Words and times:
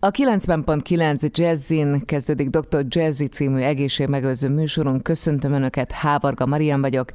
A 0.00 0.10
90.9 0.10 1.30
Jazzin 1.30 2.04
kezdődik 2.04 2.48
Dr. 2.48 2.84
Jazzy 2.88 3.26
című 3.26 3.60
egészségmegőrző 3.60 4.48
műsoron. 4.48 5.02
Köszöntöm 5.02 5.52
Önöket, 5.52 5.92
Hávarga 5.92 6.46
Marian 6.46 6.80
vagyok. 6.80 7.10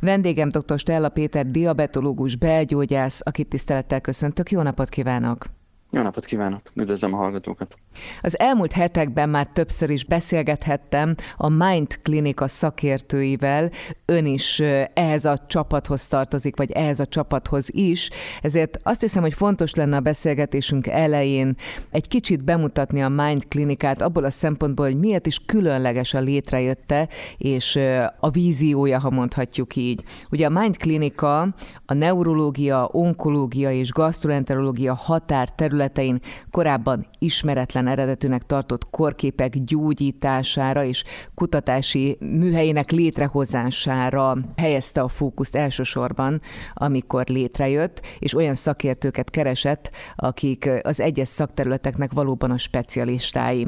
Vendégem 0.00 0.48
dr. 0.48 0.78
Stella 0.78 1.08
Péter, 1.08 1.50
diabetológus, 1.50 2.36
belgyógyász, 2.36 3.20
akit 3.24 3.48
tisztelettel 3.48 4.00
köszöntök. 4.00 4.50
Jó 4.50 4.62
napot 4.62 4.88
kívánok! 4.88 5.44
Jó 5.90 6.02
napot 6.02 6.24
kívánok! 6.24 6.60
Üdvözlöm 6.74 7.14
a 7.14 7.16
hallgatókat! 7.16 7.74
Az 8.20 8.38
elmúlt 8.38 8.72
hetekben 8.72 9.28
már 9.28 9.46
többször 9.46 9.90
is 9.90 10.04
beszélgethettem 10.04 11.14
a 11.36 11.48
Mind 11.48 11.98
Klinika 12.02 12.48
szakértőivel. 12.48 13.70
Ön 14.04 14.26
is 14.26 14.60
ehhez 14.94 15.24
a 15.24 15.38
csapathoz 15.48 16.08
tartozik, 16.08 16.56
vagy 16.56 16.70
ehhez 16.70 17.00
a 17.00 17.06
csapathoz 17.06 17.68
is. 17.72 18.10
Ezért 18.42 18.78
azt 18.82 19.00
hiszem, 19.00 19.22
hogy 19.22 19.34
fontos 19.34 19.74
lenne 19.74 19.96
a 19.96 20.00
beszélgetésünk 20.00 20.86
elején 20.86 21.54
egy 21.90 22.08
kicsit 22.08 22.44
bemutatni 22.44 23.02
a 23.02 23.08
Mind 23.08 23.48
Klinikát 23.48 24.02
abból 24.02 24.24
a 24.24 24.30
szempontból, 24.30 24.86
hogy 24.86 24.98
miért 24.98 25.26
is 25.26 25.38
különleges 25.46 26.14
a 26.14 26.20
létrejötte, 26.20 27.08
és 27.36 27.78
a 28.20 28.30
víziója, 28.30 28.98
ha 28.98 29.10
mondhatjuk 29.10 29.76
így. 29.76 30.02
Ugye 30.30 30.46
a 30.46 30.60
Mind 30.60 30.76
Klinika 30.76 31.54
a 31.86 31.94
neurológia, 31.94 32.88
onkológia 32.92 33.70
és 33.70 33.90
gastroenterológia 33.90 34.94
határ 34.94 35.48
területein 35.48 36.20
korábban 36.50 37.06
ismeretlen 37.18 37.79
eredetűnek 37.86 38.42
tartott 38.46 38.90
korképek 38.90 39.64
gyógyítására 39.64 40.84
és 40.84 41.04
kutatási 41.34 42.16
műhelyének 42.20 42.90
létrehozására 42.90 44.36
helyezte 44.56 45.00
a 45.00 45.08
fókuszt 45.08 45.56
elsősorban, 45.56 46.40
amikor 46.74 47.26
létrejött, 47.26 48.00
és 48.18 48.34
olyan 48.34 48.54
szakértőket 48.54 49.30
keresett, 49.30 49.90
akik 50.16 50.70
az 50.82 51.00
egyes 51.00 51.28
szakterületeknek 51.28 52.12
valóban 52.12 52.50
a 52.50 52.58
specialistái. 52.58 53.66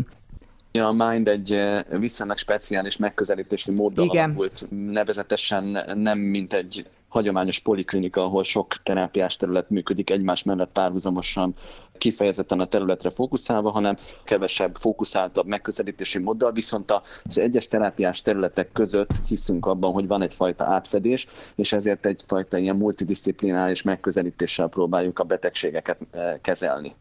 A 0.79 0.93
Mind 0.93 1.29
egy 1.29 1.59
viszonylag 1.99 2.37
speciális 2.37 2.97
megközelítési 2.97 3.71
móddal 3.71 4.05
Igen. 4.05 4.25
alakult, 4.25 4.67
nevezetesen 4.71 5.79
nem 5.95 6.19
mint 6.19 6.53
egy 6.53 6.87
hagyományos 7.13 7.59
poliklinika, 7.59 8.25
ahol 8.25 8.43
sok 8.43 8.75
terápiás 8.83 9.37
terület 9.37 9.71
működik 9.71 10.11
egymás 10.11 10.43
mellett 10.43 10.73
párhuzamosan, 10.73 11.55
kifejezetten 11.99 12.61
a 12.61 12.67
területre 12.67 13.11
fókuszálva, 13.11 13.71
hanem 13.71 13.97
kevesebb 14.25 14.77
fókuszáltabb 14.77 15.47
megközelítési 15.47 16.19
móddal, 16.19 16.53
viszont 16.53 16.91
az 17.25 17.39
egyes 17.39 17.69
terápiás 17.69 18.23
területek 18.23 18.73
között 18.73 19.11
hiszünk 19.27 19.67
abban, 19.67 19.93
hogy 19.93 20.07
van 20.07 20.23
egyfajta 20.23 20.65
átfedés, 20.65 21.27
és 21.55 21.73
ezért 21.73 22.07
egyfajta 22.07 22.57
ilyen 22.57 22.77
multidisziplinális 22.77 23.83
megközelítéssel 23.83 24.69
próbáljuk 24.69 25.19
a 25.19 25.25
betegségeket 25.25 25.99
eh, 26.11 26.35
kezelni. 26.41 26.95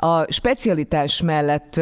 A 0.00 0.32
specialitás 0.32 1.22
mellett 1.22 1.80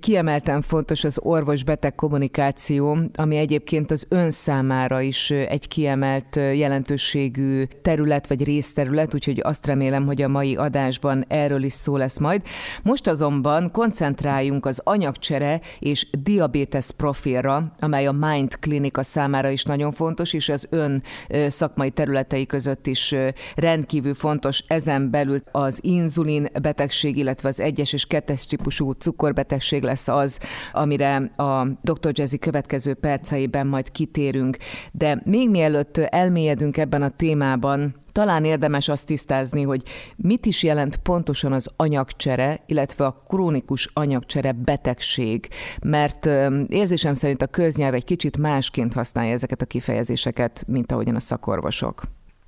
kiemelten 0.00 0.62
fontos 0.62 1.04
az 1.04 1.18
orvos-beteg 1.22 1.94
kommunikáció, 1.94 2.98
ami 3.14 3.36
egyébként 3.36 3.90
az 3.90 4.06
ön 4.08 4.30
számára 4.30 5.00
is 5.00 5.30
egy 5.30 5.68
kiemelt 5.68 6.36
jelentőségű 6.36 7.64
terület 7.82 8.26
vagy 8.26 8.44
részterület, 8.44 9.14
úgyhogy 9.14 9.40
azt 9.42 9.66
remélem, 9.66 10.06
hogy 10.06 10.22
a 10.22 10.28
mai 10.28 10.56
adásban 10.56 11.24
erről 11.28 11.62
is 11.62 11.72
szó 11.72 11.96
lesz 11.96 12.18
majd. 12.18 12.42
Most 12.82 13.08
azonban 13.08 13.70
koncentráljunk 13.70 14.66
az 14.66 14.80
anyagcsere 14.84 15.60
és 15.78 16.06
diabétesz 16.10 16.90
profilra, 16.90 17.74
amely 17.80 18.06
a 18.06 18.12
Mind 18.12 18.58
Klinika 18.58 19.02
számára 19.02 19.48
is 19.48 19.62
nagyon 19.62 19.92
fontos, 19.92 20.32
és 20.32 20.48
az 20.48 20.66
ön 20.70 21.02
szakmai 21.48 21.90
területei 21.90 22.46
között 22.46 22.86
is 22.86 23.14
rendkívül 23.54 24.14
fontos. 24.14 24.64
Ezen 24.66 25.10
belül 25.10 25.38
az 25.50 25.78
inzulin 25.82 26.48
betegség, 26.62 27.16
illetve 27.16 27.39
illetve 27.40 27.62
az 27.62 27.68
egyes 27.68 27.92
és 27.92 28.06
kettes 28.06 28.46
típusú 28.46 28.90
cukorbetegség 28.90 29.82
lesz 29.82 30.08
az, 30.08 30.38
amire 30.72 31.16
a 31.36 31.66
Dr. 31.82 32.10
Jazzy 32.12 32.38
következő 32.38 32.94
perceiben 32.94 33.66
majd 33.66 33.90
kitérünk. 33.90 34.56
De 34.92 35.22
még 35.24 35.50
mielőtt 35.50 35.98
elmélyedünk 35.98 36.76
ebben 36.76 37.02
a 37.02 37.08
témában, 37.08 37.94
talán 38.12 38.44
érdemes 38.44 38.88
azt 38.88 39.06
tisztázni, 39.06 39.62
hogy 39.62 39.82
mit 40.16 40.46
is 40.46 40.62
jelent 40.62 40.96
pontosan 40.96 41.52
az 41.52 41.70
anyagcsere, 41.76 42.62
illetve 42.66 43.04
a 43.04 43.22
krónikus 43.26 43.90
anyagcsere 43.92 44.52
betegség, 44.52 45.48
mert 45.82 46.26
érzésem 46.68 47.14
szerint 47.14 47.42
a 47.42 47.46
köznyelv 47.46 47.94
egy 47.94 48.04
kicsit 48.04 48.36
másként 48.36 48.92
használja 48.92 49.32
ezeket 49.32 49.62
a 49.62 49.66
kifejezéseket, 49.66 50.64
mint 50.66 50.92
ahogyan 50.92 51.14
a 51.14 51.20
szakorvosok. 51.20 52.02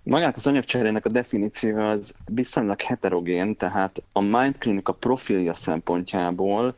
Magát 0.04 0.36
az 0.36 0.46
anyagcserének 0.46 1.06
a 1.06 1.08
definíció 1.08 1.78
az 1.78 2.14
viszonylag 2.26 2.80
heterogén, 2.80 3.56
tehát 3.56 4.02
a 4.12 4.20
Mind 4.20 4.58
Clinic 4.58 4.88
a 4.88 4.92
profilja 4.92 5.54
szempontjából 5.54 6.74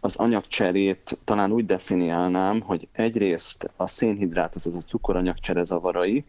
az 0.00 0.16
anyagcserét 0.16 1.18
talán 1.24 1.52
úgy 1.52 1.66
definiálnám, 1.66 2.60
hogy 2.60 2.88
egyrészt 2.92 3.70
a 3.76 3.86
szénhidrát, 3.86 4.54
azaz 4.54 4.74
a 4.74 4.82
cukoranyagcsere 4.86 5.64
zavarai, 5.64 6.24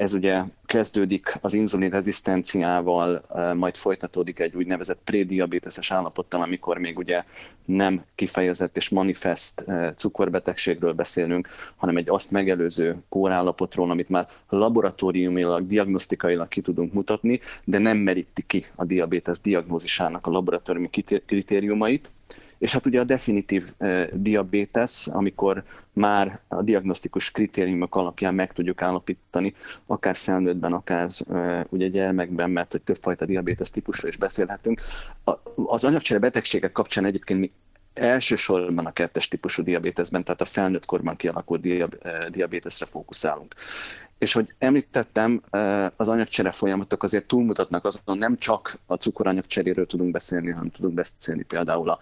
ez 0.00 0.14
ugye 0.14 0.42
kezdődik 0.66 1.38
az 1.40 1.54
inzulin 1.54 1.90
rezisztenciával, 1.90 3.24
majd 3.54 3.76
folytatódik 3.76 4.38
egy 4.38 4.56
úgynevezett 4.56 5.00
prédiabéteses 5.04 5.90
állapottal, 5.90 6.42
amikor 6.42 6.78
még 6.78 6.98
ugye 6.98 7.24
nem 7.64 8.04
kifejezett 8.14 8.76
és 8.76 8.88
manifest 8.88 9.64
cukorbetegségről 9.96 10.92
beszélünk, 10.92 11.48
hanem 11.76 11.96
egy 11.96 12.08
azt 12.08 12.30
megelőző 12.30 12.96
kórállapotról, 13.08 13.90
amit 13.90 14.08
már 14.08 14.26
laboratóriumilag, 14.48 15.66
diagnosztikailag 15.66 16.48
ki 16.48 16.60
tudunk 16.60 16.92
mutatni, 16.92 17.40
de 17.64 17.78
nem 17.78 17.96
meríti 17.96 18.42
ki 18.46 18.64
a 18.74 18.84
diabétesz 18.84 19.40
diagnózisának 19.40 20.26
a 20.26 20.30
laboratóriumi 20.30 20.90
kritériumait. 21.26 22.10
És 22.60 22.72
hát 22.72 22.86
ugye 22.86 23.00
a 23.00 23.04
definitív 23.04 23.64
diabétesz, 24.12 25.06
amikor 25.06 25.64
már 25.92 26.40
a 26.48 26.62
diagnosztikus 26.62 27.30
kritériumok 27.30 27.94
alapján 27.94 28.34
meg 28.34 28.52
tudjuk 28.52 28.82
állapítani, 28.82 29.54
akár 29.86 30.16
felnőttben, 30.16 30.72
akár 30.72 31.08
ugye 31.68 31.88
gyermekben, 31.88 32.50
mert 32.50 32.72
hogy 32.72 32.82
többfajta 32.82 33.26
diabétesz 33.26 33.70
típusról 33.70 34.10
is 34.10 34.16
beszélhetünk. 34.16 34.80
Az 35.54 35.84
anyagcsere 35.84 36.20
betegségek 36.20 36.72
kapcsán 36.72 37.04
egyébként 37.04 37.40
mi 37.40 37.52
elsősorban 37.94 38.86
a 38.86 38.92
kettes 38.92 39.28
típusú 39.28 39.62
diabéteszben, 39.62 40.24
tehát 40.24 40.40
a 40.40 40.44
felnőtt 40.44 40.86
korban 40.86 41.16
kialakult 41.16 41.66
diabéteszre 42.30 42.86
fókuszálunk. 42.86 43.54
És 44.20 44.32
hogy 44.32 44.54
említettem, 44.58 45.42
az 45.96 46.08
anyagcsere 46.08 46.50
folyamatok 46.50 47.02
azért 47.02 47.26
túlmutatnak 47.26 47.84
azon, 47.84 48.18
nem 48.18 48.36
csak 48.36 48.78
a 48.86 48.94
cukoranyagcseréről 48.94 49.86
tudunk 49.86 50.10
beszélni, 50.10 50.50
hanem 50.50 50.70
tudunk 50.70 50.94
beszélni 50.94 51.42
például 51.42 51.90
a 51.90 51.98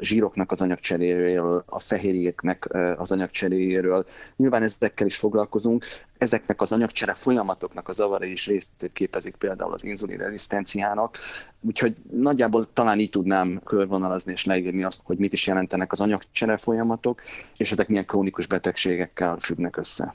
zsíroknak 0.00 0.50
az 0.50 0.60
anyagcseréről, 0.60 1.64
a 1.66 1.78
fehérjéknek 1.78 2.68
az 2.96 3.12
anyagcseréjéről. 3.12 4.06
Nyilván 4.36 4.62
ezekkel 4.62 5.06
is 5.06 5.16
foglalkozunk. 5.16 5.84
Ezeknek 6.18 6.60
az 6.60 6.72
anyagcsere 6.72 7.14
folyamatoknak 7.14 7.88
a 7.88 7.92
zavarai 7.92 8.30
is 8.30 8.46
részét 8.46 8.90
képezik 8.92 9.36
például 9.36 9.72
az 9.72 9.84
inzulin 9.84 10.18
rezisztenciának. 10.18 11.18
Úgyhogy 11.62 11.96
nagyjából 12.10 12.72
talán 12.72 12.98
így 12.98 13.10
tudnám 13.10 13.60
körvonalazni 13.64 14.32
és 14.32 14.44
leírni 14.44 14.84
azt, 14.84 15.00
hogy 15.04 15.18
mit 15.18 15.32
is 15.32 15.46
jelentenek 15.46 15.92
az 15.92 16.00
anyagcsere 16.00 16.56
folyamatok, 16.56 17.20
és 17.56 17.72
ezek 17.72 17.88
milyen 17.88 18.06
krónikus 18.06 18.46
betegségekkel 18.46 19.36
függnek 19.38 19.76
össze. 19.76 20.14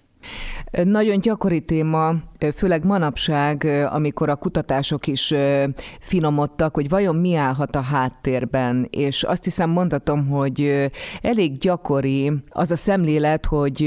Nagyon 0.83 1.19
gyakori 1.19 1.61
téma, 1.61 2.13
főleg 2.55 2.85
manapság, 2.85 3.63
amikor 3.89 4.29
a 4.29 4.35
kutatások 4.35 5.07
is 5.07 5.33
finomodtak, 5.99 6.73
hogy 6.73 6.89
vajon 6.89 7.15
mi 7.15 7.35
állhat 7.35 7.75
a 7.75 7.81
háttérben, 7.81 8.87
és 8.89 9.23
azt 9.23 9.43
hiszem 9.43 9.69
mondhatom, 9.69 10.27
hogy 10.27 10.89
elég 11.21 11.57
gyakori 11.57 12.31
az 12.49 12.71
a 12.71 12.75
szemlélet, 12.75 13.45
hogy 13.45 13.77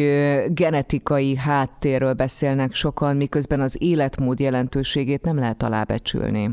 genetikai 0.48 1.36
háttérről 1.36 2.12
beszélnek 2.12 2.74
sokan, 2.74 3.16
miközben 3.16 3.60
az 3.60 3.76
életmód 3.80 4.40
jelentőségét 4.40 5.22
nem 5.22 5.36
lehet 5.36 5.62
alábecsülni. 5.62 6.50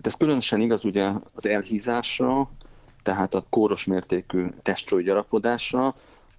Ez 0.00 0.14
különösen 0.14 0.60
igaz 0.60 0.84
ugye 0.84 1.10
az 1.34 1.46
elhízásra, 1.46 2.50
tehát 3.02 3.34
a 3.34 3.44
kóros 3.50 3.84
mértékű 3.84 4.46
testcsúlygyarapodásra, 4.62 5.94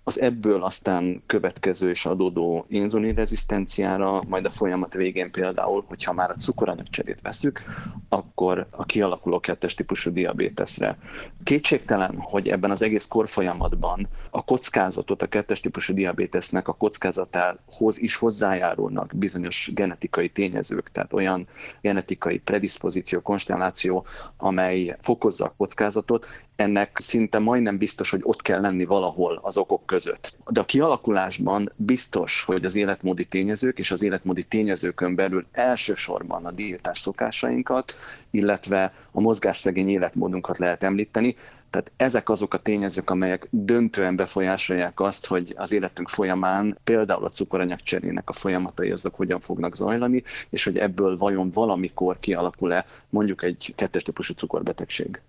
az 0.08 0.22
ebből 0.22 0.64
aztán 0.64 1.22
következő 1.26 1.90
és 1.90 2.06
adódó 2.06 2.66
inzulinrezisztenciára, 2.70 4.24
majd 4.28 4.46
a 4.46 4.50
folyamat 4.50 4.94
végén 4.94 5.32
például, 5.32 5.84
hogyha 5.88 6.14
már 6.14 6.30
a 6.30 6.34
cukoranyagcserét 6.34 7.22
veszük, 7.22 7.62
akkor 8.10 8.68
a 8.72 8.86
kialakuló 8.86 9.40
kettes 9.40 9.76
típusú 9.76 10.12
diabéteszre. 10.12 10.98
Kétségtelen, 11.44 12.16
hogy 12.20 12.48
ebben 12.48 12.72
az 12.72 12.82
egész 12.82 13.08
korfolyamatban 13.08 14.08
a 14.30 14.44
kockázatot, 14.44 15.22
a 15.22 15.28
kettes 15.28 15.60
típusú 15.60 15.94
diabétesznek 15.94 16.68
a 16.68 16.74
kockázatához 16.74 18.02
is 18.02 18.16
hozzájárulnak 18.16 19.12
bizonyos 19.16 19.72
genetikai 19.74 20.30
tényezők, 20.30 20.92
tehát 20.92 21.14
olyan 21.14 21.48
genetikai 21.82 22.38
predispozíció, 22.38 23.22
konstelláció, 23.22 24.06
amely 24.38 24.96
fokozza 25.02 25.46
a 25.46 25.54
kockázatot, 25.58 26.28
ennek 26.58 26.98
szinte 27.00 27.40
majdnem 27.40 27.78
biztos, 27.78 28.10
hogy 28.10 28.20
ott 28.24 28.42
kell 28.42 28.62
lenni 28.62 28.86
valahol 28.86 29.40
az 29.44 29.58
okok 29.58 29.86
között. 29.86 30.38
De 30.48 30.60
a 30.60 30.66
kialakulásban 30.66 31.72
biztos, 31.76 32.44
hogy 32.44 32.66
az 32.66 32.76
életmódi 32.76 33.26
tényezők 33.26 33.80
és 33.80 33.92
az 33.92 34.04
életmódi 34.04 34.44
tényezőkön 34.44 35.16
belül 35.16 35.46
elsősorban 35.52 36.46
a 36.46 36.52
diétás 36.52 37.00
szokásainkat, 37.00 37.96
illetve 38.32 38.94
a 39.12 39.22
mozgásszegény 39.22 39.90
életmódunkat 39.90 40.58
lehet 40.58 40.84
említeni, 40.84 41.36
Tehát 41.70 41.92
ezek 41.98 42.30
azok 42.30 42.54
a 42.54 42.58
tényezők, 42.58 43.10
amelyek 43.10 43.48
döntően 43.50 44.16
befolyásolják 44.16 45.00
azt, 45.00 45.26
hogy 45.26 45.54
az 45.58 45.72
életünk 45.72 46.10
folyamán 46.10 46.78
például 46.84 47.26
a 47.26 47.30
cukoranyag 47.30 47.80
cserének 47.80 48.30
a 48.30 48.34
folyamatai 48.34 48.92
azok 48.92 49.16
hogyan 49.16 49.40
fognak 49.40 49.76
zajlani, 49.76 50.24
és 50.50 50.64
hogy 50.64 50.78
ebből 50.78 51.18
vajon 51.18 51.50
valamikor 51.52 52.20
kialakul-e 52.20 52.86
mondjuk 53.10 53.44
egy 53.44 53.74
kettes 53.76 54.04
típusú 54.04 54.34
cukorbetegség. 54.34 55.22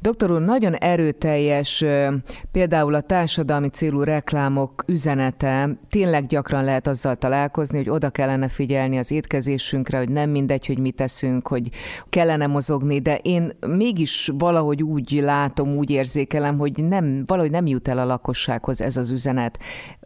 Doktor 0.00 0.30
úr, 0.30 0.40
nagyon 0.40 0.74
erőteljes 0.74 1.84
például 2.52 2.94
a 2.94 3.00
társadalmi 3.00 3.68
célú 3.68 4.02
reklámok 4.02 4.84
üzenete. 4.86 5.68
Tényleg 5.90 6.26
gyakran 6.26 6.64
lehet 6.64 6.86
azzal 6.86 7.16
találkozni, 7.16 7.76
hogy 7.76 7.90
oda 7.90 8.10
kellene 8.10 8.48
figyelni 8.48 8.98
az 8.98 9.10
étkezésünkre, 9.10 9.98
hogy 9.98 10.08
nem 10.08 10.30
mindegy, 10.30 10.66
hogy 10.66 10.78
mit 10.78 10.94
teszünk, 10.94 11.48
hogy 11.48 11.68
kellene 12.08 12.46
mozogni, 12.46 13.00
de 13.00 13.16
én 13.16 13.52
mégis 13.66 14.30
valahogy 14.38 14.82
úgy 14.82 15.10
látom, 15.22 15.76
úgy 15.78 15.90
érzékelem, 15.90 16.58
hogy 16.58 16.84
nem, 16.84 17.24
valahogy 17.26 17.50
nem 17.50 17.66
jut 17.66 17.88
el 17.88 17.98
a 17.98 18.04
lakossághoz 18.04 18.80
ez 18.80 18.96
az 18.96 19.10
üzenet. 19.10 19.58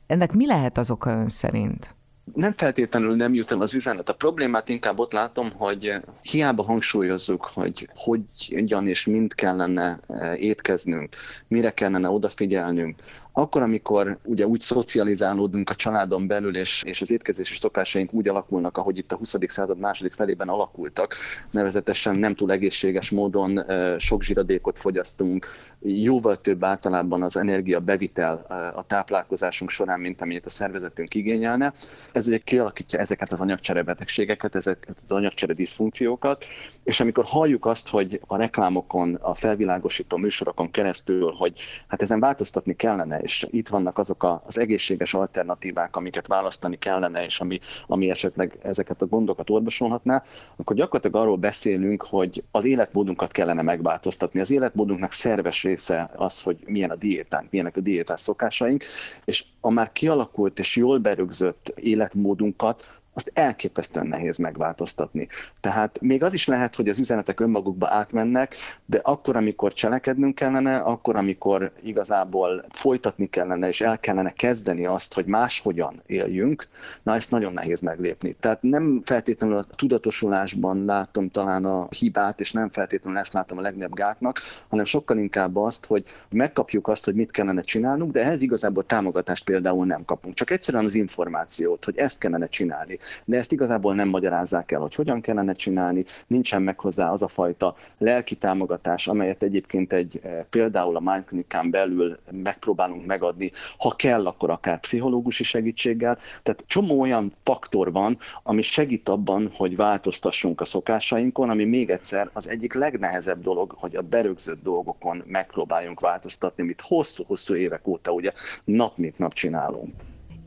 Ennek 0.06 0.32
mi 0.32 0.46
lehet 0.46 0.78
az 0.78 0.90
oka 0.90 1.10
ön 1.10 1.28
szerint? 1.28 1.94
nem 2.34 2.52
feltétlenül 2.52 3.16
nem 3.16 3.34
jut 3.34 3.52
el 3.52 3.60
az 3.60 3.74
üzenet. 3.74 4.08
A 4.08 4.14
problémát 4.14 4.68
inkább 4.68 4.98
ott 4.98 5.12
látom, 5.12 5.52
hogy 5.52 5.94
hiába 6.22 6.62
hangsúlyozzuk, 6.62 7.50
hogy 7.54 7.88
hogyan 7.94 8.86
és 8.86 9.06
mind 9.06 9.34
kellene 9.34 10.00
eh, 10.08 10.42
étkeznünk, 10.42 11.16
mire 11.48 11.70
kellene 11.70 12.08
odafigyelnünk, 12.08 12.94
akkor, 13.32 13.62
amikor 13.62 14.18
ugye 14.24 14.46
úgy 14.46 14.60
szocializálódunk 14.60 15.70
a 15.70 15.74
családon 15.74 16.26
belül, 16.26 16.56
és, 16.56 16.82
és 16.86 17.00
az 17.00 17.10
étkezési 17.10 17.54
szokásaink 17.54 18.12
úgy 18.12 18.28
alakulnak, 18.28 18.76
ahogy 18.76 18.98
itt 18.98 19.12
a 19.12 19.16
20. 19.16 19.36
század 19.46 19.78
második 19.78 20.12
felében 20.12 20.48
alakultak, 20.48 21.14
nevezetesen 21.50 22.18
nem 22.18 22.34
túl 22.34 22.52
egészséges 22.52 23.10
módon 23.10 23.64
sok 23.98 24.22
zsiradékot 24.22 24.78
fogyasztunk, 24.78 25.46
jóval 25.82 26.40
több 26.40 26.64
általában 26.64 27.22
az 27.22 27.36
energia 27.36 27.80
bevitel 27.80 28.34
a 28.74 28.82
táplálkozásunk 28.82 29.70
során, 29.70 30.00
mint 30.00 30.22
amennyit 30.22 30.46
a 30.46 30.50
szervezetünk 30.50 31.14
igényelne. 31.14 31.72
Ez 32.12 32.26
ugye 32.26 32.38
kialakítja 32.38 32.98
ezeket 32.98 33.32
az 33.32 33.40
anyagcserebetegségeket, 33.40 34.54
ezeket 34.54 34.96
az 35.04 35.12
anyagcsere 35.12 35.52
diszfunkciókat, 35.52 36.44
és 36.84 37.00
amikor 37.00 37.24
halljuk 37.24 37.66
azt, 37.66 37.88
hogy 37.88 38.20
a 38.26 38.36
reklámokon, 38.36 39.14
a 39.14 39.34
felvilágosító 39.34 40.16
műsorokon 40.16 40.70
keresztül, 40.70 41.32
hogy 41.36 41.60
hát 41.88 42.02
ezen 42.02 42.20
változtatni 42.20 42.74
kellene, 42.74 43.21
és 43.22 43.46
itt 43.50 43.68
vannak 43.68 43.98
azok 43.98 44.22
a, 44.22 44.42
az 44.46 44.58
egészséges 44.58 45.14
alternatívák, 45.14 45.96
amiket 45.96 46.26
választani 46.26 46.76
kellene, 46.76 47.24
és 47.24 47.40
ami, 47.40 47.58
ami 47.86 48.10
esetleg 48.10 48.58
ezeket 48.62 49.02
a 49.02 49.06
gondokat 49.06 49.50
orvosolhatná, 49.50 50.22
akkor 50.56 50.76
gyakorlatilag 50.76 51.22
arról 51.22 51.36
beszélünk, 51.36 52.02
hogy 52.02 52.42
az 52.50 52.64
életmódunkat 52.64 53.32
kellene 53.32 53.62
megváltoztatni. 53.62 54.40
Az 54.40 54.50
életmódunknak 54.50 55.12
szerves 55.12 55.62
része 55.62 56.10
az, 56.16 56.42
hogy 56.42 56.56
milyen 56.66 56.90
a 56.90 56.96
diétánk, 56.96 57.50
milyenek 57.50 57.76
a 57.76 57.80
diétás 57.80 58.20
szokásaink, 58.20 58.84
és 59.24 59.44
a 59.60 59.70
már 59.70 59.92
kialakult 59.92 60.58
és 60.58 60.76
jól 60.76 60.98
berögzött 60.98 61.72
életmódunkat 61.76 63.01
azt 63.14 63.30
elképesztően 63.34 64.06
nehéz 64.06 64.38
megváltoztatni. 64.38 65.28
Tehát 65.60 66.00
még 66.00 66.22
az 66.22 66.32
is 66.32 66.46
lehet, 66.46 66.74
hogy 66.74 66.88
az 66.88 66.98
üzenetek 66.98 67.40
önmagukba 67.40 67.88
átmennek, 67.90 68.54
de 68.86 69.00
akkor, 69.02 69.36
amikor 69.36 69.72
cselekednünk 69.72 70.34
kellene, 70.34 70.76
akkor, 70.76 71.16
amikor 71.16 71.72
igazából 71.82 72.64
folytatni 72.68 73.26
kellene, 73.26 73.68
és 73.68 73.80
el 73.80 73.98
kellene 73.98 74.30
kezdeni 74.30 74.86
azt, 74.86 75.14
hogy 75.14 75.26
máshogyan 75.26 76.02
éljünk, 76.06 76.68
na 77.02 77.14
ezt 77.14 77.30
nagyon 77.30 77.52
nehéz 77.52 77.80
meglépni. 77.80 78.32
Tehát 78.40 78.62
nem 78.62 79.02
feltétlenül 79.04 79.56
a 79.56 79.66
tudatosulásban 79.76 80.84
látom 80.84 81.28
talán 81.28 81.64
a 81.64 81.86
hibát, 81.90 82.40
és 82.40 82.52
nem 82.52 82.70
feltétlenül 82.70 83.18
ezt 83.18 83.32
látom 83.32 83.58
a 83.58 83.60
legnagyobb 83.60 83.94
gátnak, 83.94 84.40
hanem 84.68 84.84
sokkal 84.84 85.18
inkább 85.18 85.56
azt, 85.56 85.86
hogy 85.86 86.04
megkapjuk 86.30 86.88
azt, 86.88 87.04
hogy 87.04 87.14
mit 87.14 87.30
kellene 87.30 87.62
csinálnunk, 87.62 88.12
de 88.12 88.22
ehhez 88.22 88.42
igazából 88.42 88.86
támogatást 88.86 89.44
például 89.44 89.86
nem 89.86 90.04
kapunk. 90.04 90.34
Csak 90.34 90.50
egyszerűen 90.50 90.84
az 90.84 90.94
információt, 90.94 91.84
hogy 91.84 91.96
ezt 91.96 92.18
kellene 92.18 92.46
csinálni 92.46 92.98
de 93.24 93.36
ezt 93.36 93.52
igazából 93.52 93.94
nem 93.94 94.08
magyarázzák 94.08 94.72
el, 94.72 94.80
hogy 94.80 94.94
hogyan 94.94 95.20
kellene 95.20 95.52
csinálni, 95.52 96.04
nincsen 96.26 96.62
meg 96.62 96.80
hozzá 96.80 97.10
az 97.10 97.22
a 97.22 97.28
fajta 97.28 97.74
lelki 97.98 98.34
támogatás, 98.34 99.08
amelyet 99.08 99.42
egyébként 99.42 99.92
egy 99.92 100.20
eh, 100.22 100.44
például 100.50 100.96
a 100.96 101.00
Mind 101.00 101.24
Clinic-án 101.24 101.70
belül 101.70 102.18
megpróbálunk 102.30 103.06
megadni, 103.06 103.50
ha 103.78 103.90
kell, 103.96 104.26
akkor 104.26 104.50
akár 104.50 104.80
pszichológusi 104.80 105.44
segítséggel. 105.44 106.18
Tehát 106.42 106.64
csomó 106.66 107.00
olyan 107.00 107.32
faktor 107.42 107.92
van, 107.92 108.18
ami 108.42 108.62
segít 108.62 109.08
abban, 109.08 109.50
hogy 109.54 109.76
változtassunk 109.76 110.60
a 110.60 110.64
szokásainkon, 110.64 111.50
ami 111.50 111.64
még 111.64 111.90
egyszer 111.90 112.30
az 112.32 112.48
egyik 112.48 112.74
legnehezebb 112.74 113.42
dolog, 113.42 113.74
hogy 113.78 113.96
a 113.96 114.02
berögzött 114.02 114.62
dolgokon 114.62 115.22
megpróbáljunk 115.26 116.00
változtatni, 116.00 116.62
amit 116.62 116.80
hosszú-hosszú 116.80 117.54
évek 117.54 117.86
óta 117.86 118.10
ugye 118.12 118.32
nap 118.64 118.96
mint 118.96 119.18
nap 119.18 119.32
csinálunk. 119.32 119.92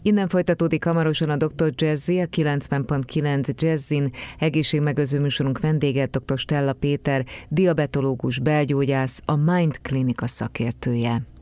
Innen 0.07 0.27
folytatódik 0.27 0.83
hamarosan 0.83 1.29
a 1.29 1.35
Dr. 1.35 1.73
Jazzy, 1.75 2.19
a 2.19 2.25
90.9 2.25 3.61
Jazzin 3.61 4.11
egészségmegőző 4.39 5.19
műsorunk 5.19 5.59
vendége 5.59 6.05
Dr. 6.05 6.37
Stella 6.37 6.73
Péter, 6.73 7.25
diabetológus, 7.49 8.39
belgyógyász, 8.39 9.21
a 9.25 9.35
Mind 9.35 9.81
Klinika 9.81 10.27
szakértője. 10.27 11.34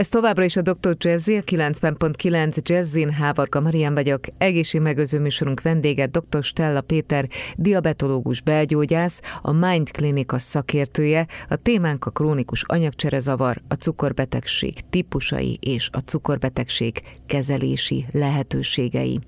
Ez 0.00 0.08
továbbra 0.08 0.44
is 0.44 0.56
a 0.56 0.62
Dr. 0.62 0.96
Jazzy, 0.98 1.36
a 1.36 1.42
90.9 1.42 2.62
Jazzin, 2.62 3.10
Hávarka 3.10 3.60
Marian 3.60 3.94
vagyok, 3.94 4.20
egészségmegőző 4.38 5.20
műsorunk 5.20 5.62
vendége 5.62 6.06
Dr. 6.06 6.42
Stella 6.42 6.80
Péter, 6.80 7.28
diabetológus 7.56 8.40
belgyógyász, 8.40 9.20
a 9.42 9.52
Mind 9.52 9.90
Klinika 9.90 10.38
szakértője, 10.38 11.26
a 11.48 11.56
témánk 11.56 12.06
a 12.06 12.10
krónikus 12.10 12.62
anyagcserezavar, 12.66 13.62
a 13.68 13.74
cukorbetegség 13.74 14.74
típusai 14.90 15.58
és 15.60 15.88
a 15.92 15.98
cukorbetegség 15.98 17.02
kezelési 17.26 18.06
lehetőségei. 18.12 19.20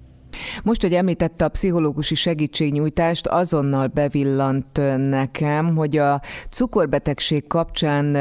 Most, 0.63 0.83
hogy 0.83 0.95
említette 0.95 1.45
a 1.45 1.49
pszichológusi 1.49 2.15
segítségnyújtást, 2.15 3.27
azonnal 3.27 3.87
bevillant 3.87 4.81
nekem, 5.09 5.77
hogy 5.77 5.97
a 5.97 6.21
cukorbetegség 6.51 7.47
kapcsán 7.47 8.17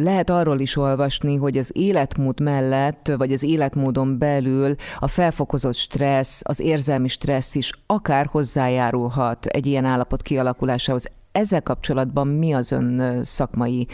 lehet 0.00 0.30
arról 0.30 0.60
is 0.60 0.76
olvasni, 0.76 1.36
hogy 1.36 1.58
az 1.58 1.70
életmód 1.74 2.40
mellett, 2.40 3.12
vagy 3.16 3.32
az 3.32 3.42
életmódon 3.42 4.18
belül 4.18 4.74
a 4.98 5.08
felfokozott 5.08 5.74
stressz, 5.74 6.40
az 6.44 6.60
érzelmi 6.60 7.08
stressz 7.08 7.54
is 7.54 7.72
akár 7.86 8.26
hozzájárulhat 8.26 9.46
egy 9.46 9.66
ilyen 9.66 9.84
állapot 9.84 10.22
kialakulásához. 10.22 11.10
Ezzel 11.32 11.62
kapcsolatban 11.62 12.28
mi 12.28 12.52
az 12.52 12.72
ön 12.72 13.20
szakmai 13.24 13.86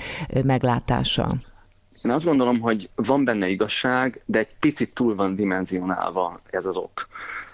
meglátása? 0.45 1.29
Én 2.03 2.11
azt 2.11 2.25
gondolom, 2.25 2.61
hogy 2.61 2.91
van 2.95 3.25
benne 3.25 3.49
igazság, 3.49 4.23
de 4.27 4.39
egy 4.39 4.49
picit 4.61 4.95
túl 4.95 5.15
van 5.15 5.35
dimenzionálva 5.35 6.41
ez 6.51 6.67
az 6.67 6.77
ok. 6.77 7.07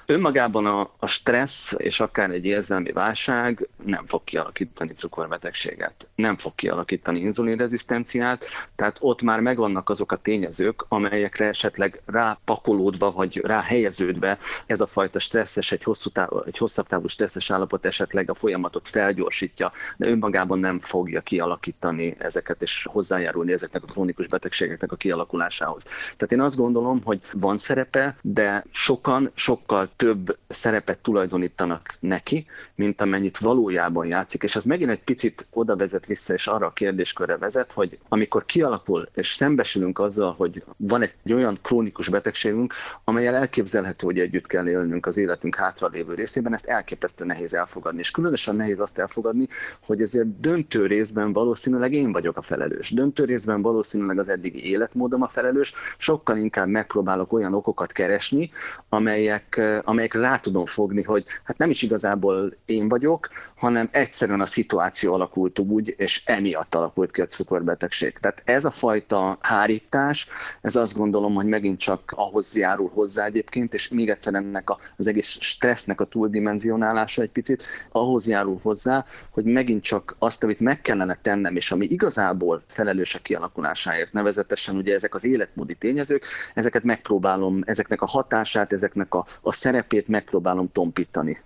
Önmagában 0.08 0.66
a, 0.66 0.90
a 0.98 1.06
stressz 1.06 1.74
és 1.76 2.00
akár 2.00 2.30
egy 2.30 2.44
érzelmi 2.44 2.92
válság 2.92 3.68
nem 3.84 4.06
fog 4.06 4.24
kialakítani 4.24 4.92
cukorbetegséget, 4.92 6.08
nem 6.14 6.36
fog 6.36 6.54
kialakítani 6.54 7.20
inzulinrezisztenciát, 7.20 8.44
tehát 8.76 8.96
ott 9.00 9.22
már 9.22 9.40
megvannak 9.40 9.88
azok 9.88 10.12
a 10.12 10.16
tényezők, 10.16 10.84
amelyekre 10.88 11.46
esetleg 11.46 12.02
rápakolódva 12.06 13.10
vagy 13.10 13.40
ráhelyeződve 13.44 14.38
ez 14.66 14.80
a 14.80 14.86
fajta 14.86 15.18
stresszes, 15.18 15.72
egy, 15.72 15.82
hosszú 15.82 16.10
távú, 16.10 16.38
egy 16.38 16.58
hosszabb 16.58 16.86
távú 16.86 17.06
stresszes 17.06 17.50
állapot 17.50 17.86
esetleg 17.86 18.30
a 18.30 18.34
folyamatot 18.34 18.88
felgyorsítja, 18.88 19.72
de 19.96 20.06
önmagában 20.06 20.58
nem 20.58 20.80
fogja 20.80 21.20
kialakítani 21.20 22.16
ezeket 22.18 22.62
és 22.62 22.86
hozzájárulni 22.90 23.52
ezeknek 23.52 23.82
a 23.82 23.92
krónikus 23.92 24.28
betegségeknek 24.28 24.92
a 24.92 24.96
kialakulásához. 24.96 25.82
Tehát 25.84 26.32
én 26.32 26.40
azt 26.40 26.56
gondolom, 26.56 27.00
hogy 27.04 27.20
van 27.32 27.56
szerepe, 27.56 28.16
de 28.22 28.64
sokan 28.72 29.30
sokkal 29.34 29.88
több 29.96 30.36
szerepet 30.48 30.98
tulajdonítanak 30.98 31.94
neki, 32.00 32.46
mint 32.74 33.00
amennyit 33.00 33.38
valójában 33.38 34.06
játszik, 34.06 34.42
és 34.42 34.56
az 34.56 34.64
megint 34.64 34.90
egy 34.90 35.04
picit 35.04 35.46
oda 35.50 35.76
vezet 35.76 36.06
vissza, 36.06 36.34
és 36.34 36.46
arra 36.46 36.66
a 36.66 36.72
kérdéskörre 36.72 37.36
vezet, 37.36 37.72
hogy 37.72 37.98
amikor 38.08 38.44
kialakul, 38.44 39.08
és 39.14 39.32
szembesülünk 39.32 39.98
azzal, 39.98 40.34
hogy 40.34 40.64
van 40.76 41.02
egy 41.02 41.32
olyan 41.32 41.58
krónikus 41.62 42.08
betegségünk, 42.08 42.74
amelyel 43.04 43.34
elképzelhető, 43.34 44.06
hogy 44.06 44.18
együtt 44.18 44.46
kell 44.46 44.68
élnünk 44.68 45.06
az 45.06 45.16
életünk 45.16 45.54
hátralévő 45.54 46.14
részében, 46.14 46.52
ezt 46.52 46.66
elképesztő 46.66 47.24
nehéz 47.24 47.54
elfogadni. 47.54 47.98
És 47.98 48.10
különösen 48.10 48.56
nehéz 48.56 48.80
azt 48.80 48.98
elfogadni, 48.98 49.48
hogy 49.86 50.00
ezért 50.00 50.40
döntő 50.40 50.86
részben 50.86 51.32
valószínűleg 51.32 51.92
én 51.92 52.12
vagyok 52.12 52.36
a 52.36 52.42
felelős. 52.42 52.90
Döntő 52.90 53.24
részben 53.24 53.62
valószínűleg 53.62 54.18
az 54.18 54.28
eddigi 54.28 54.70
életmódom 54.70 55.22
a 55.22 55.26
felelős, 55.26 55.74
sokkal 55.96 56.36
inkább 56.36 56.68
megpróbálok 56.68 57.32
olyan 57.32 57.54
okokat 57.54 57.92
keresni, 57.92 58.50
amelyek 58.88 59.60
amelyek 59.86 60.14
rá 60.14 60.36
tudom 60.36 60.64
fogni, 60.64 61.02
hogy 61.02 61.24
hát 61.44 61.58
nem 61.58 61.70
is 61.70 61.82
igazából 61.82 62.52
én 62.64 62.88
vagyok, 62.88 63.28
hanem 63.56 63.88
egyszerűen 63.92 64.40
a 64.40 64.46
szituáció 64.46 65.12
alakult 65.12 65.58
úgy, 65.58 65.94
és 65.96 66.22
emiatt 66.24 66.74
alakult 66.74 67.10
ki 67.10 67.20
a 67.20 67.26
cukorbetegség. 67.26 68.18
Tehát 68.18 68.42
ez 68.44 68.64
a 68.64 68.70
fajta 68.70 69.38
hárítás, 69.40 70.28
ez 70.60 70.76
azt 70.76 70.96
gondolom, 70.96 71.34
hogy 71.34 71.46
megint 71.46 71.78
csak 71.78 72.12
ahhoz 72.16 72.56
járul 72.56 72.90
hozzá 72.94 73.24
egyébként, 73.24 73.74
és 73.74 73.88
még 73.88 74.08
egyszer 74.08 74.34
ennek 74.34 74.70
az 74.96 75.06
egész 75.06 75.38
stressznek 75.40 76.00
a 76.00 76.04
túldimenzionálása 76.04 77.22
egy 77.22 77.30
picit, 77.30 77.64
ahhoz 77.92 78.26
járul 78.26 78.58
hozzá, 78.62 79.04
hogy 79.30 79.44
megint 79.44 79.82
csak 79.82 80.16
azt, 80.18 80.42
amit 80.42 80.60
meg 80.60 80.80
kellene 80.80 81.14
tennem, 81.14 81.56
és 81.56 81.72
ami 81.72 81.86
igazából 81.86 82.62
felelős 82.66 83.14
a 83.14 83.18
kialakulásáért, 83.18 84.12
nevezetesen 84.12 84.76
ugye 84.76 84.94
ezek 84.94 85.14
az 85.14 85.24
életmódi 85.24 85.74
tényezők, 85.74 86.24
ezeket 86.54 86.82
megpróbálom, 86.82 87.62
ezeknek 87.64 88.02
a 88.02 88.06
hatását, 88.06 88.72
ezeknek 88.72 89.14
a, 89.14 89.24
a 89.40 89.52
szerepét 89.76 90.08
megpróbálom 90.08 90.68
tompítani. 90.72 91.38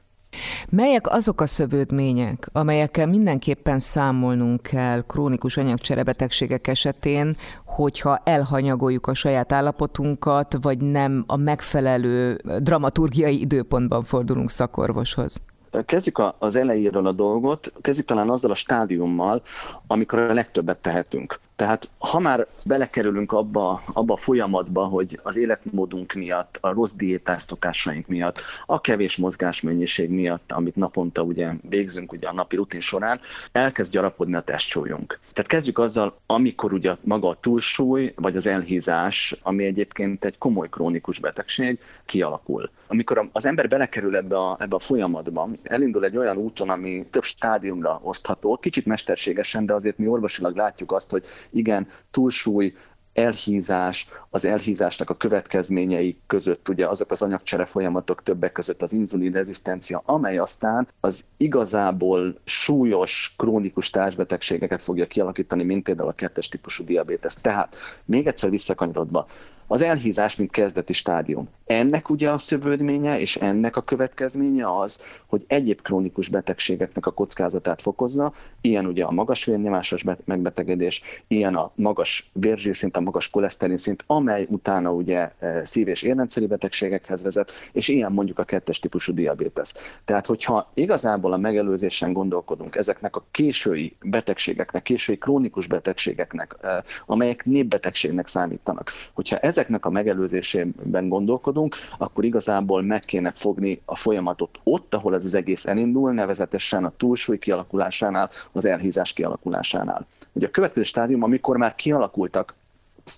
Melyek 0.68 1.06
azok 1.06 1.40
a 1.40 1.46
szövődmények, 1.46 2.48
amelyekkel 2.52 3.06
mindenképpen 3.06 3.78
számolnunk 3.78 4.62
kell 4.62 5.02
krónikus 5.06 5.56
anyagcserebetegségek 5.56 6.66
esetén, 6.66 7.34
hogyha 7.64 8.20
elhanyagoljuk 8.24 9.06
a 9.06 9.14
saját 9.14 9.52
állapotunkat, 9.52 10.56
vagy 10.60 10.78
nem 10.78 11.24
a 11.26 11.36
megfelelő 11.36 12.40
dramaturgiai 12.58 13.40
időpontban 13.40 14.02
fordulunk 14.02 14.50
szakorvoshoz? 14.50 15.40
Kezdjük 15.84 16.22
az 16.38 16.54
elejéről 16.54 17.06
a 17.06 17.12
dolgot, 17.12 17.72
kezdjük 17.80 18.06
talán 18.06 18.30
azzal 18.30 18.50
a 18.50 18.54
stádiummal, 18.54 19.42
amikor 19.86 20.18
a 20.18 20.32
legtöbbet 20.32 20.78
tehetünk. 20.78 21.40
Tehát 21.60 21.90
ha 21.98 22.18
már 22.18 22.46
belekerülünk 22.64 23.32
abba, 23.32 23.82
abba 23.92 24.12
a 24.12 24.16
folyamatba, 24.16 24.84
hogy 24.84 25.20
az 25.22 25.36
életmódunk 25.36 26.12
miatt, 26.12 26.58
a 26.60 26.72
rossz 26.72 26.92
diétás 26.92 27.42
szokásaink 27.42 28.06
miatt, 28.06 28.40
a 28.66 28.80
kevés 28.80 29.16
mozgásmennyiség 29.16 30.10
miatt, 30.10 30.52
amit 30.52 30.76
naponta 30.76 31.22
ugye 31.22 31.52
végzünk 31.68 32.12
ugye 32.12 32.28
a 32.28 32.32
napi 32.32 32.56
rutin 32.56 32.80
során, 32.80 33.20
elkezd 33.52 33.92
gyarapodni 33.92 34.34
a 34.34 34.42
testsúlyunk. 34.42 35.20
Tehát 35.32 35.50
kezdjük 35.50 35.78
azzal, 35.78 36.18
amikor 36.26 36.72
ugye 36.72 36.96
maga 37.00 37.28
a 37.28 37.38
túlsúly, 37.40 38.12
vagy 38.16 38.36
az 38.36 38.46
elhízás, 38.46 39.34
ami 39.42 39.64
egyébként 39.64 40.24
egy 40.24 40.38
komoly 40.38 40.68
krónikus 40.68 41.18
betegség, 41.18 41.78
kialakul. 42.04 42.70
Amikor 42.86 43.28
az 43.32 43.46
ember 43.46 43.68
belekerül 43.68 44.16
ebbe 44.16 44.36
a, 44.36 44.56
ebbe 44.60 44.76
a 44.76 44.78
folyamatba, 44.78 45.48
elindul 45.62 46.04
egy 46.04 46.16
olyan 46.16 46.36
úton, 46.36 46.70
ami 46.70 47.06
több 47.10 47.22
stádiumra 47.24 48.00
osztható, 48.02 48.56
kicsit 48.56 48.86
mesterségesen, 48.86 49.66
de 49.66 49.74
azért 49.74 49.98
mi 49.98 50.06
orvosilag 50.06 50.56
látjuk 50.56 50.92
azt, 50.92 51.10
hogy 51.10 51.24
igen, 51.50 51.86
túlsúly, 52.10 52.74
elhízás, 53.12 54.08
az 54.30 54.44
elhízásnak 54.44 55.10
a 55.10 55.16
következményei 55.16 56.20
között 56.26 56.68
ugye 56.68 56.86
azok 56.86 57.10
az 57.10 57.22
anyagcsere 57.22 57.64
folyamatok 57.64 58.22
többek 58.22 58.52
között 58.52 58.82
az 58.82 58.92
inzulin 58.92 59.32
rezisztencia, 59.32 60.02
amely 60.04 60.38
aztán 60.38 60.88
az 61.00 61.24
igazából 61.36 62.34
súlyos, 62.44 63.34
krónikus 63.36 63.90
társbetegségeket 63.90 64.82
fogja 64.82 65.06
kialakítani, 65.06 65.62
mint 65.62 65.82
például 65.82 66.08
a 66.08 66.12
kettes 66.12 66.48
típusú 66.48 66.84
diabétesz. 66.84 67.36
Tehát 67.36 67.76
még 68.04 68.26
egyszer 68.26 68.50
visszakanyarodva, 68.50 69.26
az 69.72 69.82
elhízás, 69.82 70.36
mint 70.36 70.50
kezdeti 70.50 70.92
stádium. 70.92 71.48
Ennek 71.66 72.10
ugye 72.10 72.30
a 72.30 72.38
szövődménye 72.38 73.20
és 73.20 73.36
ennek 73.36 73.76
a 73.76 73.82
következménye 73.82 74.78
az, 74.78 75.02
hogy 75.26 75.44
egyéb 75.46 75.82
krónikus 75.82 76.28
betegségeknek 76.28 77.06
a 77.06 77.10
kockázatát 77.10 77.82
fokozza, 77.82 78.32
ilyen 78.60 78.86
ugye 78.86 79.04
a 79.04 79.10
magas 79.10 79.44
vérnyomásos 79.44 80.04
megbetegedés, 80.24 81.02
ilyen 81.28 81.54
a 81.54 81.70
magas 81.74 82.30
vérzsírszint, 82.32 82.96
a 82.96 83.00
magas 83.00 83.30
koleszterin 83.30 83.76
szint, 83.76 84.04
amely 84.06 84.46
utána 84.48 84.92
ugye 84.92 85.30
e, 85.38 85.64
szív- 85.64 85.88
és 85.88 86.02
érrendszeri 86.02 86.46
betegségekhez 86.46 87.22
vezet, 87.22 87.52
és 87.72 87.88
ilyen 87.88 88.12
mondjuk 88.12 88.38
a 88.38 88.44
kettes 88.44 88.78
típusú 88.78 89.14
diabétesz. 89.14 89.98
Tehát, 90.04 90.26
hogyha 90.26 90.70
igazából 90.74 91.32
a 91.32 91.36
megelőzésen 91.36 92.12
gondolkodunk 92.12 92.76
ezeknek 92.76 93.16
a 93.16 93.24
késői 93.30 93.96
betegségeknek, 94.02 94.82
késői 94.82 95.18
krónikus 95.18 95.66
betegségeknek, 95.66 96.56
e, 96.60 96.84
amelyek 97.06 97.44
népbetegségnek 97.44 98.26
számítanak, 98.26 98.90
hogyha 99.14 99.36
ezek 99.36 99.59
ezeknek 99.60 99.86
a 99.86 99.90
megelőzésében 99.90 101.08
gondolkodunk, 101.08 101.74
akkor 101.98 102.24
igazából 102.24 102.82
meg 102.82 103.00
kéne 103.00 103.32
fogni 103.32 103.80
a 103.84 103.96
folyamatot 103.96 104.58
ott, 104.64 104.94
ahol 104.94 105.14
ez 105.14 105.24
az 105.24 105.34
egész 105.34 105.66
elindul, 105.66 106.12
nevezetesen 106.12 106.84
a 106.84 106.92
túlsúly 106.96 107.38
kialakulásánál, 107.38 108.30
az 108.52 108.64
elhízás 108.64 109.12
kialakulásánál. 109.12 110.06
Ugye 110.32 110.46
a 110.46 110.50
következő 110.50 110.82
stádium, 110.82 111.22
amikor 111.22 111.56
már 111.56 111.74
kialakultak 111.74 112.54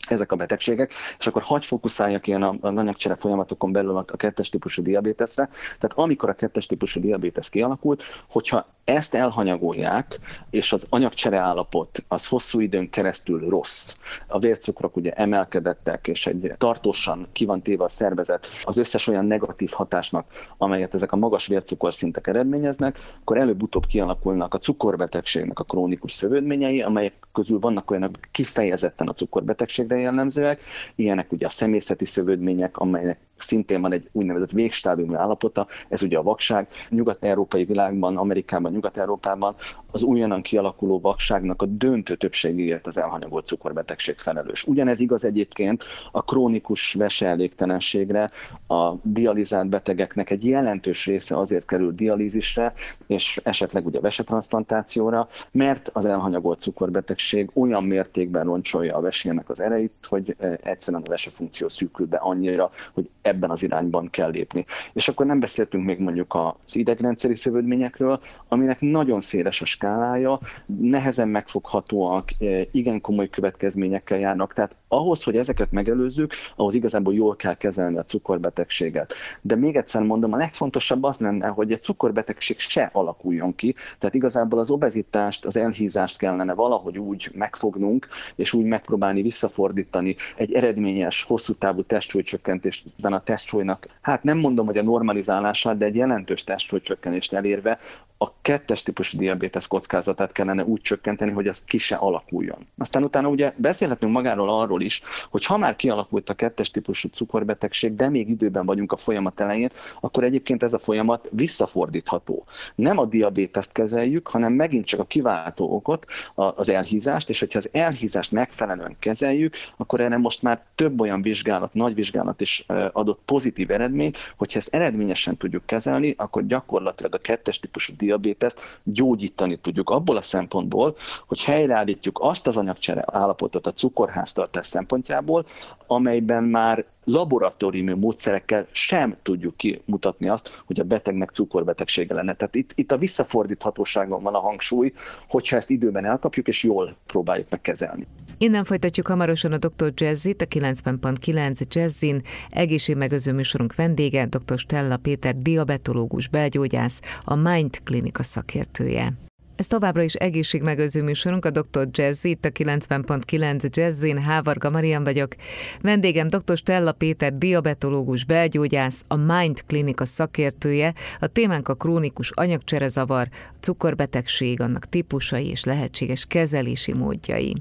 ezek 0.08 0.32
a 0.32 0.36
betegségek, 0.36 0.92
és 1.18 1.26
akkor 1.26 1.42
hagy 1.42 1.64
fókuszáljak 1.64 2.26
ilyen 2.26 2.42
az 2.42 2.76
anyagcsere 2.76 3.16
folyamatokon 3.16 3.72
belül 3.72 3.96
a 3.96 4.16
kettes 4.16 4.48
típusú 4.48 4.82
diabéteszre. 4.82 5.48
Tehát 5.78 5.92
amikor 5.94 6.28
a 6.28 6.32
kettes 6.32 6.66
típusú 6.66 7.00
diabétesz 7.00 7.48
kialakult, 7.48 8.02
hogyha 8.30 8.66
ezt 8.84 9.14
elhanyagolják, 9.14 10.18
és 10.50 10.72
az 10.72 10.86
anyagcsere 10.88 11.38
állapot 11.38 12.04
az 12.08 12.26
hosszú 12.26 12.60
időn 12.60 12.90
keresztül 12.90 13.48
rossz. 13.48 13.96
A 14.26 14.38
vércukrok 14.38 14.96
ugye 14.96 15.12
emelkedettek, 15.12 16.08
és 16.08 16.26
egy 16.26 16.54
tartósan 16.58 17.28
ki 17.32 17.46
a 17.78 17.88
szervezet 17.88 18.46
az 18.64 18.76
összes 18.76 19.06
olyan 19.06 19.24
negatív 19.24 19.70
hatásnak, 19.70 20.26
amelyet 20.58 20.94
ezek 20.94 21.12
a 21.12 21.16
magas 21.16 21.46
vércukorszintek 21.46 22.26
eredményeznek, 22.26 22.98
akkor 23.20 23.36
előbb-utóbb 23.36 23.86
kialakulnak 23.86 24.54
a 24.54 24.58
cukorbetegségnek 24.58 25.58
a 25.58 25.64
krónikus 25.64 26.12
szövődményei, 26.12 26.82
amelyek 26.82 27.14
közül 27.32 27.58
vannak 27.58 27.90
olyanok 27.90 28.18
kifejezetten 28.30 29.08
a 29.08 29.12
cukorbetegségre 29.12 29.96
jellemzőek, 29.96 30.62
ilyenek 30.94 31.32
ugye 31.32 31.46
a 31.46 31.50
szemészeti 31.50 32.04
szövődmények, 32.04 32.76
amelyek 32.76 33.18
szintén 33.42 33.80
van 33.80 33.92
egy 33.92 34.08
úgynevezett 34.12 34.50
végstádiumi 34.50 35.14
állapota, 35.14 35.66
ez 35.88 36.02
ugye 36.02 36.18
a 36.18 36.22
vakság. 36.22 36.68
Nyugat-európai 36.88 37.64
világban, 37.64 38.16
Amerikában, 38.16 38.71
Nyugat-Európában 38.72 39.54
az 39.92 40.02
újonnan 40.02 40.42
kialakuló 40.42 41.00
vakságnak 41.00 41.62
a 41.62 41.66
döntő 41.66 42.14
többségéért 42.14 42.86
az 42.86 42.98
elhanyagolt 42.98 43.46
cukorbetegség 43.46 44.18
felelős. 44.18 44.64
Ugyanez 44.64 45.00
igaz 45.00 45.24
egyébként 45.24 45.84
a 46.12 46.22
krónikus 46.24 46.94
veseelégtelenségre, 46.94 48.30
a 48.66 48.94
dializált 49.02 49.68
betegeknek 49.68 50.30
egy 50.30 50.46
jelentős 50.46 51.06
része 51.06 51.38
azért 51.38 51.66
kerül 51.66 51.92
dialízisre, 51.92 52.72
és 53.06 53.40
esetleg 53.44 53.86
ugye 53.86 54.00
vesetransplantációra, 54.00 55.28
mert 55.50 55.90
az 55.92 56.06
elhanyagolt 56.06 56.60
cukorbetegség 56.60 57.50
olyan 57.54 57.84
mértékben 57.84 58.44
roncsolja 58.44 58.96
a 58.96 59.00
vesének 59.00 59.50
az 59.50 59.60
erejét, 59.60 59.92
hogy 60.08 60.36
eh, 60.38 60.54
egyszerűen 60.62 61.02
a 61.06 61.10
vesefunkció 61.10 61.68
szűkül 61.68 62.06
be 62.06 62.16
annyira, 62.16 62.70
hogy 62.92 63.10
ebben 63.22 63.50
az 63.50 63.62
irányban 63.62 64.08
kell 64.10 64.30
lépni. 64.30 64.64
És 64.92 65.08
akkor 65.08 65.26
nem 65.26 65.40
beszéltünk 65.40 65.84
még 65.84 65.98
mondjuk 65.98 66.34
az 66.34 66.76
idegrendszeri 66.76 67.36
szövődményekről, 67.36 68.20
aminek 68.48 68.80
nagyon 68.80 69.20
széles 69.20 69.60
a 69.60 69.64
skálája, 69.82 70.40
nehezen 70.66 71.28
megfoghatóak, 71.28 72.28
e, 72.38 72.66
igen 72.72 73.00
komoly 73.00 73.28
következményekkel 73.28 74.18
járnak. 74.18 74.52
Tehát 74.52 74.76
ahhoz, 74.88 75.22
hogy 75.22 75.36
ezeket 75.36 75.70
megelőzzük, 75.70 76.32
ahhoz 76.56 76.74
igazából 76.74 77.14
jól 77.14 77.36
kell 77.36 77.54
kezelni 77.54 77.98
a 77.98 78.02
cukorbetegséget. 78.02 79.14
De 79.40 79.56
még 79.56 79.76
egyszer 79.76 80.02
mondom, 80.02 80.32
a 80.32 80.36
legfontosabb 80.36 81.02
az 81.04 81.18
lenne, 81.18 81.46
hogy 81.46 81.72
egy 81.72 81.82
cukorbetegség 81.82 82.58
se 82.58 82.90
alakuljon 82.92 83.54
ki, 83.54 83.74
tehát 83.98 84.14
igazából 84.14 84.58
az 84.58 84.70
obezitást, 84.70 85.44
az 85.44 85.56
elhízást 85.56 86.18
kellene 86.18 86.54
valahogy 86.54 86.98
úgy 86.98 87.30
megfognunk, 87.34 88.08
és 88.36 88.52
úgy 88.52 88.64
megpróbálni 88.64 89.22
visszafordítani 89.22 90.16
egy 90.36 90.52
eredményes, 90.52 91.22
hosszú 91.22 91.54
távú 91.54 91.82
testsúlycsökkentést 91.82 92.84
a 93.02 93.22
testsúlynak, 93.22 93.86
hát 94.00 94.22
nem 94.22 94.38
mondom, 94.38 94.66
hogy 94.66 94.78
a 94.78 94.82
normalizálását, 94.82 95.76
de 95.76 95.84
egy 95.84 95.96
jelentős 95.96 96.44
testsúlycsökkenést 96.44 97.32
elérve 97.32 97.78
a 98.22 98.34
kettes 98.42 98.82
típusú 98.82 99.18
diabétesz 99.18 99.66
kockázatát 99.66 100.32
kellene 100.32 100.64
úgy 100.64 100.80
csökkenteni, 100.80 101.30
hogy 101.30 101.46
az 101.46 101.64
ki 101.64 101.78
se 101.78 101.94
alakuljon. 101.94 102.58
Aztán 102.78 103.04
utána 103.04 103.28
ugye 103.28 103.52
beszélhetünk 103.56 104.12
magáról 104.12 104.48
arról 104.48 104.82
is, 104.82 105.02
hogy 105.30 105.44
ha 105.44 105.56
már 105.56 105.76
kialakult 105.76 106.28
a 106.28 106.34
kettes 106.34 106.70
típusú 106.70 107.08
cukorbetegség, 107.08 107.96
de 107.96 108.08
még 108.08 108.28
időben 108.28 108.66
vagyunk 108.66 108.92
a 108.92 108.96
folyamat 108.96 109.40
elején, 109.40 109.70
akkor 110.00 110.24
egyébként 110.24 110.62
ez 110.62 110.72
a 110.72 110.78
folyamat 110.78 111.28
visszafordítható. 111.32 112.44
Nem 112.74 112.98
a 112.98 113.04
diabéteszt 113.04 113.72
kezeljük, 113.72 114.28
hanem 114.28 114.52
megint 114.52 114.84
csak 114.84 115.00
a 115.00 115.04
kiváltó 115.04 115.74
okot, 115.74 116.06
az 116.34 116.68
elhízást, 116.68 117.28
és 117.28 117.40
hogyha 117.40 117.58
az 117.58 117.68
elhízást 117.72 118.32
megfelelően 118.32 118.96
kezeljük, 118.98 119.54
akkor 119.76 120.00
erre 120.00 120.16
most 120.16 120.42
már 120.42 120.62
több 120.74 121.00
olyan 121.00 121.22
vizsgálat, 121.22 121.74
nagy 121.74 121.94
vizsgálat 121.94 122.40
is 122.40 122.64
adott 122.92 123.20
pozitív 123.24 123.70
eredményt, 123.70 124.18
hogyha 124.36 124.58
ezt 124.58 124.74
eredményesen 124.74 125.36
tudjuk 125.36 125.66
kezelni, 125.66 126.14
akkor 126.16 126.46
gyakorlatilag 126.46 127.14
a 127.14 127.18
kettes 127.18 127.60
típusú 127.60 127.92
diabétesz 127.96 128.10
diabéteszt 128.12 128.80
gyógyítani 128.82 129.58
tudjuk 129.58 129.90
abból 129.90 130.16
a 130.16 130.22
szempontból, 130.22 130.96
hogy 131.26 131.42
helyreállítjuk 131.42 132.18
azt 132.22 132.46
az 132.46 132.56
anyagcsere 132.56 133.04
állapotot 133.06 133.66
a 133.66 133.72
cukorháztartás 133.72 134.66
szempontjából, 134.66 135.44
amelyben 135.86 136.44
már 136.44 136.84
laboratóriumi 137.04 137.94
módszerekkel 137.94 138.66
sem 138.70 139.16
tudjuk 139.22 139.56
kimutatni 139.56 140.28
azt, 140.28 140.62
hogy 140.66 140.80
a 140.80 140.84
betegnek 140.84 141.30
cukorbetegsége 141.30 142.14
lenne. 142.14 142.32
Tehát 142.32 142.54
itt, 142.54 142.72
itt 142.74 142.92
a 142.92 142.96
visszafordíthatóságon 142.96 144.22
van 144.22 144.34
a 144.34 144.40
hangsúly, 144.40 144.92
hogyha 145.28 145.56
ezt 145.56 145.70
időben 145.70 146.04
elkapjuk 146.04 146.48
és 146.48 146.62
jól 146.62 146.96
próbáljuk 147.06 147.50
megkezelni. 147.50 148.06
Innen 148.42 148.64
folytatjuk 148.64 149.06
hamarosan 149.06 149.52
a 149.52 149.58
Dr. 149.58 149.92
Jazzit, 149.94 150.42
a 150.42 150.44
90.9 150.44 151.60
Jazzin. 151.68 152.22
Egészségmegőző 152.50 153.32
műsorunk 153.32 153.74
vendége, 153.74 154.26
dr. 154.26 154.58
Stella 154.58 154.96
Péter, 154.96 155.36
diabetológus, 155.36 156.28
belgyógyász, 156.28 157.00
a 157.24 157.34
Mind 157.34 157.82
Klinika 157.82 158.22
szakértője. 158.22 159.12
Ez 159.56 159.66
továbbra 159.66 160.02
is 160.02 160.14
egészségmegőző 160.14 161.02
műsorunk, 161.02 161.44
a 161.44 161.50
Dr. 161.50 161.88
Jazzy, 161.90 162.28
itt 162.28 162.44
a 162.44 162.48
90.9 162.48 163.76
Jazzin, 163.76 164.18
Hávarga 164.18 164.70
Marian 164.70 165.04
vagyok. 165.04 165.34
Vendégem 165.80 166.28
dr. 166.28 166.56
Stella 166.56 166.92
Péter, 166.92 167.38
diabetológus, 167.38 168.24
belgyógyász, 168.24 169.04
a 169.08 169.16
Mind 169.16 169.62
Klinika 169.66 170.04
szakértője. 170.04 170.94
A 171.20 171.26
témánk 171.26 171.68
a 171.68 171.74
krónikus 171.74 172.30
anyagcserezavar, 172.30 173.28
cukorbetegség, 173.60 174.60
annak 174.60 174.88
típusai 174.88 175.48
és 175.48 175.64
lehetséges 175.64 176.26
kezelési 176.26 176.92
módjai. 176.92 177.54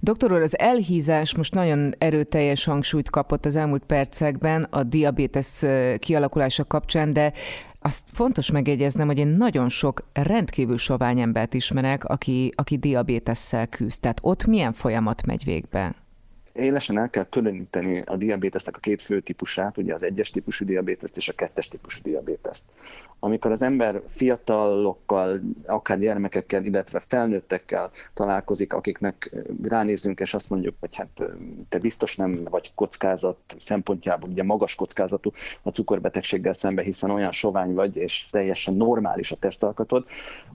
Doktor 0.00 0.32
úr, 0.32 0.42
az 0.42 0.58
elhízás 0.58 1.36
most 1.36 1.54
nagyon 1.54 1.92
erőteljes 1.98 2.64
hangsúlyt 2.64 3.10
kapott 3.10 3.46
az 3.46 3.56
elmúlt 3.56 3.84
percekben 3.86 4.62
a 4.62 4.82
diabétesz 4.82 5.64
kialakulása 5.98 6.64
kapcsán, 6.64 7.12
de 7.12 7.32
azt 7.80 8.04
fontos 8.12 8.50
megjegyeznem, 8.50 9.06
hogy 9.06 9.18
én 9.18 9.28
nagyon 9.28 9.68
sok 9.68 10.08
rendkívül 10.12 10.78
sovány 10.78 11.20
embert 11.20 11.54
ismerek, 11.54 12.04
aki, 12.04 12.52
aki 12.54 12.78
diabétesszel 12.78 13.66
küzd. 13.66 14.00
Tehát 14.00 14.18
ott 14.22 14.46
milyen 14.46 14.72
folyamat 14.72 15.26
megy 15.26 15.44
végbe? 15.44 16.03
Élesen 16.54 16.98
el 16.98 17.10
kell 17.10 17.24
különíteni 17.24 18.02
a 18.06 18.16
diabétesznek 18.16 18.76
a 18.76 18.80
két 18.80 19.02
fő 19.02 19.20
típusát, 19.20 19.78
ugye 19.78 19.94
az 19.94 20.02
egyes 20.02 20.30
típusú 20.30 20.64
diabéteszt 20.64 21.16
és 21.16 21.28
a 21.28 21.32
kettes 21.32 21.68
típusú 21.68 22.00
diabéteszt. 22.02 22.64
Amikor 23.18 23.50
az 23.50 23.62
ember 23.62 24.02
fiatalokkal, 24.06 25.40
akár 25.66 25.98
gyermekekkel, 25.98 26.64
illetve 26.64 27.00
felnőttekkel 27.08 27.90
találkozik, 28.14 28.72
akiknek 28.72 29.30
ránézünk, 29.62 30.20
és 30.20 30.34
azt 30.34 30.50
mondjuk, 30.50 30.74
hogy 30.80 30.96
hát 30.96 31.30
te 31.68 31.78
biztos 31.78 32.16
nem 32.16 32.44
vagy 32.50 32.72
kockázat 32.74 33.38
szempontjából, 33.58 34.30
ugye 34.30 34.42
magas 34.42 34.74
kockázatú 34.74 35.30
a 35.62 35.70
cukorbetegséggel 35.70 36.52
szembe, 36.52 36.82
hiszen 36.82 37.10
olyan 37.10 37.32
sovány 37.32 37.74
vagy, 37.74 37.96
és 37.96 38.26
teljesen 38.30 38.74
normális 38.74 39.32
a 39.32 39.36
testalkatod, 39.36 40.04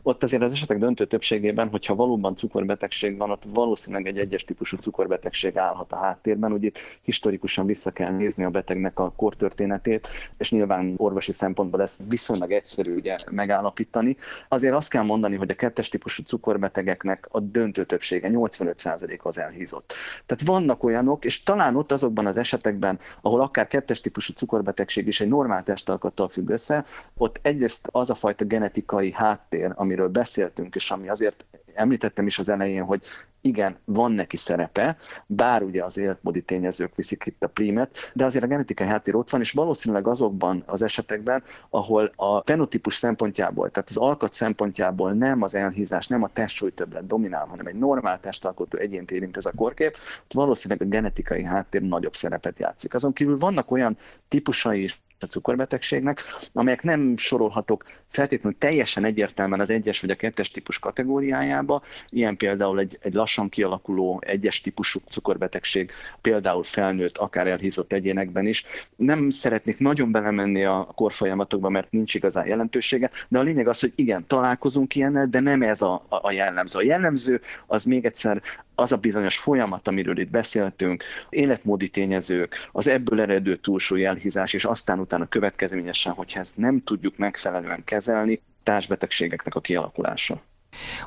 ott 0.04 0.24
azért 0.24 0.42
az 0.42 0.52
esetek 0.52 0.78
döntő 0.78 1.06
többségében, 1.06 1.70
hogyha 1.70 1.96
valóban 1.96 2.36
cukorbetegség 2.36 3.18
van, 3.18 3.32
ott 3.32 3.44
valószínűleg 3.54 4.08
egy 4.08 4.18
egyes 4.18 4.44
típusú 4.44 4.78
cukorbetegség 4.78 5.58
állhat 5.58 5.89
a 5.92 5.98
háttérben. 5.98 6.52
Ugye 6.52 6.68
itt 6.68 6.80
historikusan 7.02 7.66
vissza 7.66 7.92
kell 7.92 8.12
nézni 8.12 8.44
a 8.44 8.50
betegnek 8.50 9.00
a 9.00 9.14
kortörténetét, 9.16 10.08
és 10.38 10.52
nyilván 10.52 10.94
orvosi 10.98 11.32
szempontból 11.32 11.82
ezt 11.82 12.04
viszonylag 12.08 12.52
egyszerű 12.52 12.96
ugye 12.96 13.16
megállapítani. 13.32 14.18
Azért 14.48 14.74
azt 14.74 14.90
kell 14.90 15.04
mondani, 15.04 15.36
hogy 15.36 15.50
a 15.52 15.56
kettes 15.56 15.90
típusú 15.90 16.24
cukorbetegeknek 16.24 17.28
a 17.32 17.40
döntő 17.40 17.86
többsége, 17.86 18.30
85% 18.32 19.22
az 19.22 19.40
elhízott. 19.40 19.94
Tehát 20.26 20.44
vannak 20.46 20.84
olyanok, 20.84 21.26
és 21.26 21.44
talán 21.44 21.76
ott 21.76 21.92
azokban 21.92 22.26
az 22.26 22.38
esetekben, 22.38 23.00
ahol 23.22 23.42
akár 23.42 23.68
kettes 23.68 24.02
típusú 24.02 24.34
cukorbetegség 24.34 25.08
is 25.08 25.22
egy 25.22 25.28
normál 25.28 25.64
testalkattal 25.64 26.28
függ 26.28 26.50
össze, 26.50 26.86
ott 27.18 27.40
egyrészt 27.42 27.88
az 27.92 28.10
a 28.10 28.16
fajta 28.16 28.46
genetikai 28.46 29.12
háttér, 29.12 29.72
amiről 29.76 30.08
beszéltünk, 30.08 30.76
és 30.76 30.92
ami 30.92 31.10
azért 31.10 31.46
említettem 31.74 32.26
is 32.26 32.40
az 32.40 32.50
elején, 32.50 32.84
hogy 32.84 33.06
igen, 33.42 33.78
van 33.86 34.12
neki 34.12 34.38
szerepe, 34.38 34.98
bár 35.26 35.64
ugye 35.64 35.84
az 35.84 35.98
életmódi 35.98 36.42
tényezők 36.42 36.96
viszik 36.96 37.24
itt 37.26 37.44
a 37.44 37.48
prímet, 37.48 38.12
de 38.14 38.26
azért 38.26 38.44
a 38.44 38.48
genetikai 38.48 38.88
háttér 38.88 39.16
ott 39.16 39.30
van, 39.30 39.42
és 39.42 39.52
valószínűleg 39.52 40.08
azokban 40.08 40.64
az 40.66 40.82
esetekben, 40.82 41.44
ahol 41.70 42.12
a 42.16 42.42
fenotípus 42.46 42.96
szempontjából, 42.96 43.70
tehát 43.70 43.90
az 43.90 43.98
alkat 43.98 44.34
szempontjából 44.34 45.14
nem 45.14 45.42
az 45.42 45.56
elhízás, 45.56 46.08
nem 46.08 46.24
a 46.24 46.30
testsúlytöbblet 46.34 47.08
dominál, 47.08 47.46
hanem 47.46 47.66
egy 47.66 47.76
normál 47.76 48.20
testalkotó 48.20 48.78
egyént 48.78 49.12
érint 49.12 49.38
ez 49.38 49.46
a 49.46 49.52
korkép, 49.56 49.96
ott 50.24 50.34
valószínűleg 50.34 50.88
a 50.88 50.90
genetikai 50.90 51.44
háttér 51.44 51.82
nagyobb 51.82 52.16
szerepet 52.16 52.60
játszik. 52.60 52.94
Azon 52.94 53.14
kívül 53.14 53.38
vannak 53.38 53.72
olyan 53.72 53.98
típusai 54.28 54.84
is 54.84 55.02
a 55.24 55.28
cukorbetegségnek, 55.28 56.24
amelyek 56.54 56.84
nem 56.84 57.18
sorolhatók 57.18 57.84
feltétlenül 58.08 58.58
teljesen 58.58 59.06
egyértelműen 59.06 59.60
az 59.60 59.70
egyes 59.70 60.00
vagy 60.00 60.10
a 60.10 60.16
kettes 60.16 60.52
típus 60.52 60.80
kategóriájába, 60.80 61.82
ilyen 62.10 62.38
például 62.38 62.80
egy, 62.80 62.98
egy 63.02 63.14
lassan 63.14 63.50
kialakuló 63.50 64.22
egyes 64.26 64.62
típusú 64.62 65.00
cukorbetegség, 65.10 65.92
például 66.22 66.64
felnőtt, 66.64 67.18
akár 67.18 67.48
elhízott 67.48 67.94
egyénekben 67.94 68.48
is. 68.48 68.66
Nem 68.96 69.30
szeretnék 69.30 69.80
nagyon 69.80 70.12
belemenni 70.12 70.64
a 70.64 70.92
korfolyamatokba, 70.96 71.70
mert 71.70 71.92
nincs 71.92 72.16
igazán 72.16 72.48
jelentősége, 72.48 73.10
de 73.28 73.40
a 73.40 73.42
lényeg 73.42 73.68
az, 73.68 73.80
hogy 73.80 73.94
igen, 73.96 74.28
találkozunk 74.28 74.96
ilyennel, 74.96 75.26
de 75.26 75.40
nem 75.40 75.62
ez 75.62 75.82
a, 75.82 76.06
a 76.10 76.32
jellemző. 76.32 76.80
A 76.80 76.84
jellemző 76.84 77.42
az 77.68 77.84
még 77.84 78.06
egyszer 78.06 78.42
az 78.80 78.92
a 78.92 78.98
bizonyos 78.98 79.38
folyamat, 79.38 79.88
amiről 79.88 80.20
itt 80.20 80.30
beszéltünk, 80.30 81.04
életmódi 81.30 81.90
tényezők, 81.90 82.70
az 82.72 82.88
ebből 82.88 83.22
eredő 83.22 83.56
túlsúly 83.56 84.06
elhízás, 84.06 84.54
és 84.54 84.66
aztán 84.66 85.00
utána 85.00 85.28
következményesen, 85.28 86.14
hogyha 86.14 86.40
ezt 86.40 86.58
nem 86.58 86.84
tudjuk 86.84 87.18
megfelelően 87.18 87.84
kezelni, 87.84 88.42
társbetegségeknek 88.64 89.56
a 89.56 89.62
kialakulása. 89.62 90.42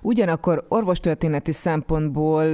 Ugyanakkor 0.02 0.64
orvostörténeti 0.68 1.52
szempontból 1.52 2.44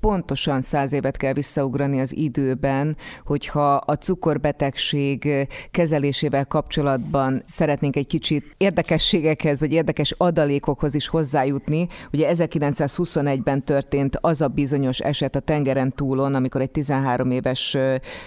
pontosan 0.00 0.60
száz 0.60 0.92
évet 0.92 1.16
kell 1.16 1.32
visszaugrani 1.32 2.00
az 2.00 2.16
időben, 2.16 2.96
hogyha 3.24 3.74
a 3.74 3.94
cukorbetegség 3.94 5.48
kezelésével 5.70 6.46
kapcsolatban 6.46 7.42
szeretnénk 7.46 7.96
egy 7.96 8.06
kicsit 8.06 8.54
érdekességekhez, 8.56 9.60
vagy 9.60 9.72
érdekes 9.72 10.12
adalékokhoz 10.16 10.94
is 10.94 11.08
hozzájutni. 11.08 11.88
Ugye 12.12 12.30
1921-ben 12.32 13.62
történt 13.62 14.18
az 14.20 14.40
a 14.40 14.48
bizonyos 14.48 15.00
eset 15.00 15.36
a 15.36 15.40
tengeren 15.40 15.92
túlon, 15.92 16.34
amikor 16.34 16.60
egy 16.60 16.70
13 16.70 17.30
éves 17.30 17.76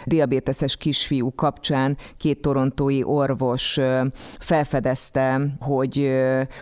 diabéteses 0.05 0.77
kisfiú 0.77 1.35
kapcsán 1.35 1.97
két 2.17 2.41
torontói 2.41 3.03
orvos 3.03 3.79
felfedezte, 4.39 5.41
hogy 5.59 6.11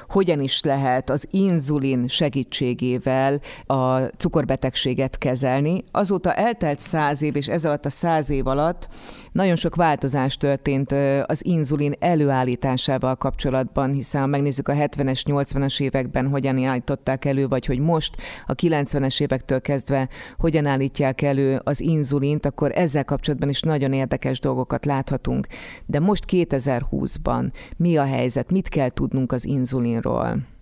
hogyan 0.08 0.42
is 0.42 0.64
lehet 0.64 1.10
az 1.10 1.28
inzulin 1.32 1.64
inzulin 1.66 2.08
segítségével 2.08 3.42
a 3.66 3.98
cukorbetegséget 4.00 5.18
kezelni. 5.18 5.84
Azóta 5.92 6.34
eltelt 6.34 6.80
száz 6.80 7.22
év, 7.22 7.36
és 7.36 7.48
ez 7.48 7.66
alatt 7.66 7.86
a 7.86 7.90
száz 7.90 8.30
év 8.30 8.48
alatt 8.48 8.90
nagyon 9.32 9.56
sok 9.56 9.76
változás 9.76 10.38
történt 10.38 10.92
az 11.26 11.46
inzulin 11.46 11.94
előállításával 12.00 13.16
kapcsolatban, 13.16 13.92
hiszen 13.92 14.22
ha 14.22 14.28
megnézzük 14.28 14.68
a 14.68 14.74
70-es, 14.74 15.22
80-as 15.26 15.82
években 15.82 16.28
hogyan 16.28 16.64
állították 16.66 17.26
elő, 17.26 17.48
vagy 17.48 17.66
hogy 17.66 17.80
most 17.80 18.16
a 18.46 18.54
90-es 18.54 19.22
évektől 19.22 19.62
kezdve 19.62 20.10
hogyan 20.38 20.66
állítják 20.66 21.22
elő 21.22 21.62
az 21.64 21.82
inzulint, 21.82 22.46
akkor 22.46 22.72
ezzel 22.76 23.06
kapcsolatban 23.06 23.50
is 23.50 23.62
nagyon 23.62 23.94
érdekes 23.94 24.40
dolgokat 24.40 24.86
láthatunk. 24.86 25.48
De 25.86 26.00
most 26.00 26.24
2020-ban 26.32 27.52
mi 27.78 27.98
a 27.98 28.06
helyzet, 28.06 28.52
mit 28.52 28.70
kell 28.70 28.90
tudnunk 28.90 29.32
az 29.32 29.46
inzulinról? 29.46 30.54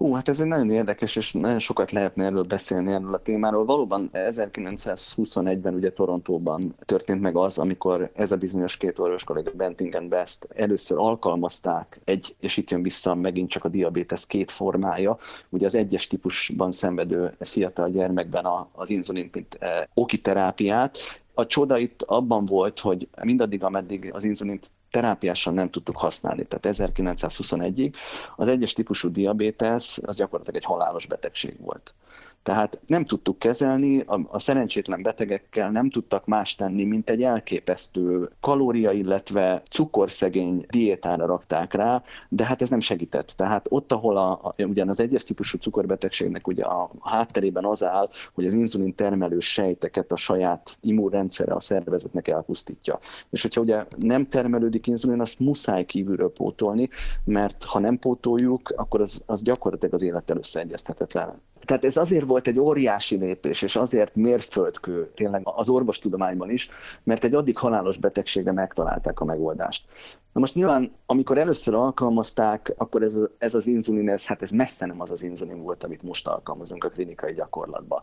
Hú, 0.00 0.12
hát 0.12 0.28
ez 0.28 0.40
egy 0.40 0.46
nagyon 0.46 0.70
érdekes, 0.70 1.16
és 1.16 1.32
nagyon 1.32 1.58
sokat 1.58 1.90
lehetne 1.90 2.24
erről 2.24 2.42
beszélni 2.42 2.92
erről 2.92 3.14
a 3.14 3.22
témáról. 3.22 3.64
Valóban 3.64 4.10
1921-ben 4.12 5.74
ugye 5.74 5.92
Torontóban 5.92 6.74
történt 6.84 7.20
meg 7.20 7.36
az, 7.36 7.58
amikor 7.58 8.10
ez 8.14 8.32
a 8.32 8.36
bizonyos 8.36 8.76
két 8.76 8.98
orvos 8.98 9.24
kollega 9.24 9.50
Bentingen 9.54 10.08
Best 10.08 10.48
először 10.54 10.98
alkalmazták 10.98 12.00
egy, 12.04 12.36
és 12.38 12.56
itt 12.56 12.70
jön 12.70 12.82
vissza 12.82 13.14
megint 13.14 13.50
csak 13.50 13.64
a 13.64 13.68
diabétesz 13.68 14.26
két 14.26 14.50
formája, 14.50 15.18
ugye 15.48 15.66
az 15.66 15.74
egyes 15.74 16.06
típusban 16.06 16.72
szenvedő 16.72 17.32
fiatal 17.40 17.90
gyermekben 17.90 18.46
az 18.72 18.90
inzulin, 18.90 19.28
mint 19.32 19.56
eh, 19.58 19.82
okiterápiát, 19.94 20.98
a 21.34 21.46
csoda 21.46 21.78
itt 21.78 22.02
abban 22.02 22.46
volt, 22.46 22.80
hogy 22.80 23.08
mindaddig, 23.22 23.64
ameddig 23.64 24.14
az 24.14 24.24
inzulint 24.24 24.70
terápiásan 24.90 25.54
nem 25.54 25.70
tudtuk 25.70 25.96
használni. 25.96 26.44
Tehát 26.44 26.78
1921-ig 26.78 27.94
az 28.36 28.48
egyes 28.48 28.72
típusú 28.72 29.10
diabétesz 29.10 29.98
az 30.06 30.16
gyakorlatilag 30.16 30.60
egy 30.60 30.68
halálos 30.68 31.06
betegség 31.06 31.60
volt. 31.60 31.94
Tehát 32.42 32.80
nem 32.86 33.04
tudtuk 33.04 33.38
kezelni, 33.38 34.00
a, 34.00 34.20
a 34.28 34.38
szerencsétlen 34.38 35.02
betegekkel 35.02 35.70
nem 35.70 35.90
tudtak 35.90 36.26
más 36.26 36.54
tenni, 36.54 36.84
mint 36.84 37.10
egy 37.10 37.22
elképesztő 37.22 38.28
kalória, 38.40 38.90
illetve 38.90 39.62
cukorszegény 39.70 40.64
diétára 40.70 41.26
rakták 41.26 41.74
rá, 41.74 42.02
de 42.28 42.44
hát 42.44 42.62
ez 42.62 42.68
nem 42.68 42.80
segített. 42.80 43.32
Tehát 43.36 43.66
ott, 43.68 43.92
ahol 43.92 44.16
a, 44.16 44.30
a, 44.30 44.54
ugyan 44.62 44.88
az 44.88 45.00
egyes 45.00 45.24
típusú 45.24 45.58
cukorbetegségnek 45.58 46.46
ugye 46.46 46.64
a, 46.64 46.90
hátterében 47.00 47.64
az 47.64 47.84
áll, 47.84 48.08
hogy 48.34 48.46
az 48.46 48.52
inzulin 48.52 48.94
termelő 48.94 49.38
sejteket 49.38 50.12
a 50.12 50.16
saját 50.16 50.78
immunrendszere 50.80 51.52
a 51.52 51.60
szervezetnek 51.60 52.28
elpusztítja. 52.28 52.98
És 53.30 53.42
hogyha 53.42 53.60
ugye 53.60 53.84
nem 53.98 54.28
termelődik 54.28 54.86
inzulin, 54.86 55.20
azt 55.20 55.40
muszáj 55.40 55.84
kívülről 55.84 56.32
pótolni, 56.32 56.88
mert 57.24 57.64
ha 57.64 57.78
nem 57.78 57.98
pótoljuk, 57.98 58.72
akkor 58.76 59.00
az, 59.00 59.22
az 59.26 59.42
gyakorlatilag 59.42 59.94
az 59.94 60.02
élettel 60.02 60.36
összeegyeztethetetlen. 60.36 61.40
Tehát 61.64 61.84
ez 61.84 61.96
azért 61.96 62.26
volt 62.26 62.46
egy 62.46 62.58
óriási 62.58 63.16
lépés, 63.16 63.62
és 63.62 63.76
azért 63.76 64.14
mérföldkő 64.14 65.10
tényleg 65.14 65.42
az 65.44 65.68
orvostudományban 65.68 66.50
is, 66.50 66.70
mert 67.02 67.24
egy 67.24 67.34
addig 67.34 67.58
halálos 67.58 67.98
betegségre 67.98 68.52
megtalálták 68.52 69.20
a 69.20 69.24
megoldást. 69.24 69.84
Na 70.32 70.40
most 70.40 70.54
nyilván, 70.54 70.92
amikor 71.06 71.38
először 71.38 71.74
alkalmazták, 71.74 72.74
akkor 72.76 73.02
ez, 73.02 73.18
ez 73.38 73.54
az 73.54 73.66
inzulin, 73.66 74.08
ez, 74.08 74.26
hát 74.26 74.42
ez 74.42 74.50
messze 74.50 74.86
nem 74.86 75.00
az 75.00 75.10
az 75.10 75.22
inzulin 75.22 75.62
volt, 75.62 75.84
amit 75.84 76.02
most 76.02 76.26
alkalmazunk 76.26 76.84
a 76.84 76.88
klinikai 76.88 77.34
gyakorlatban. 77.34 78.02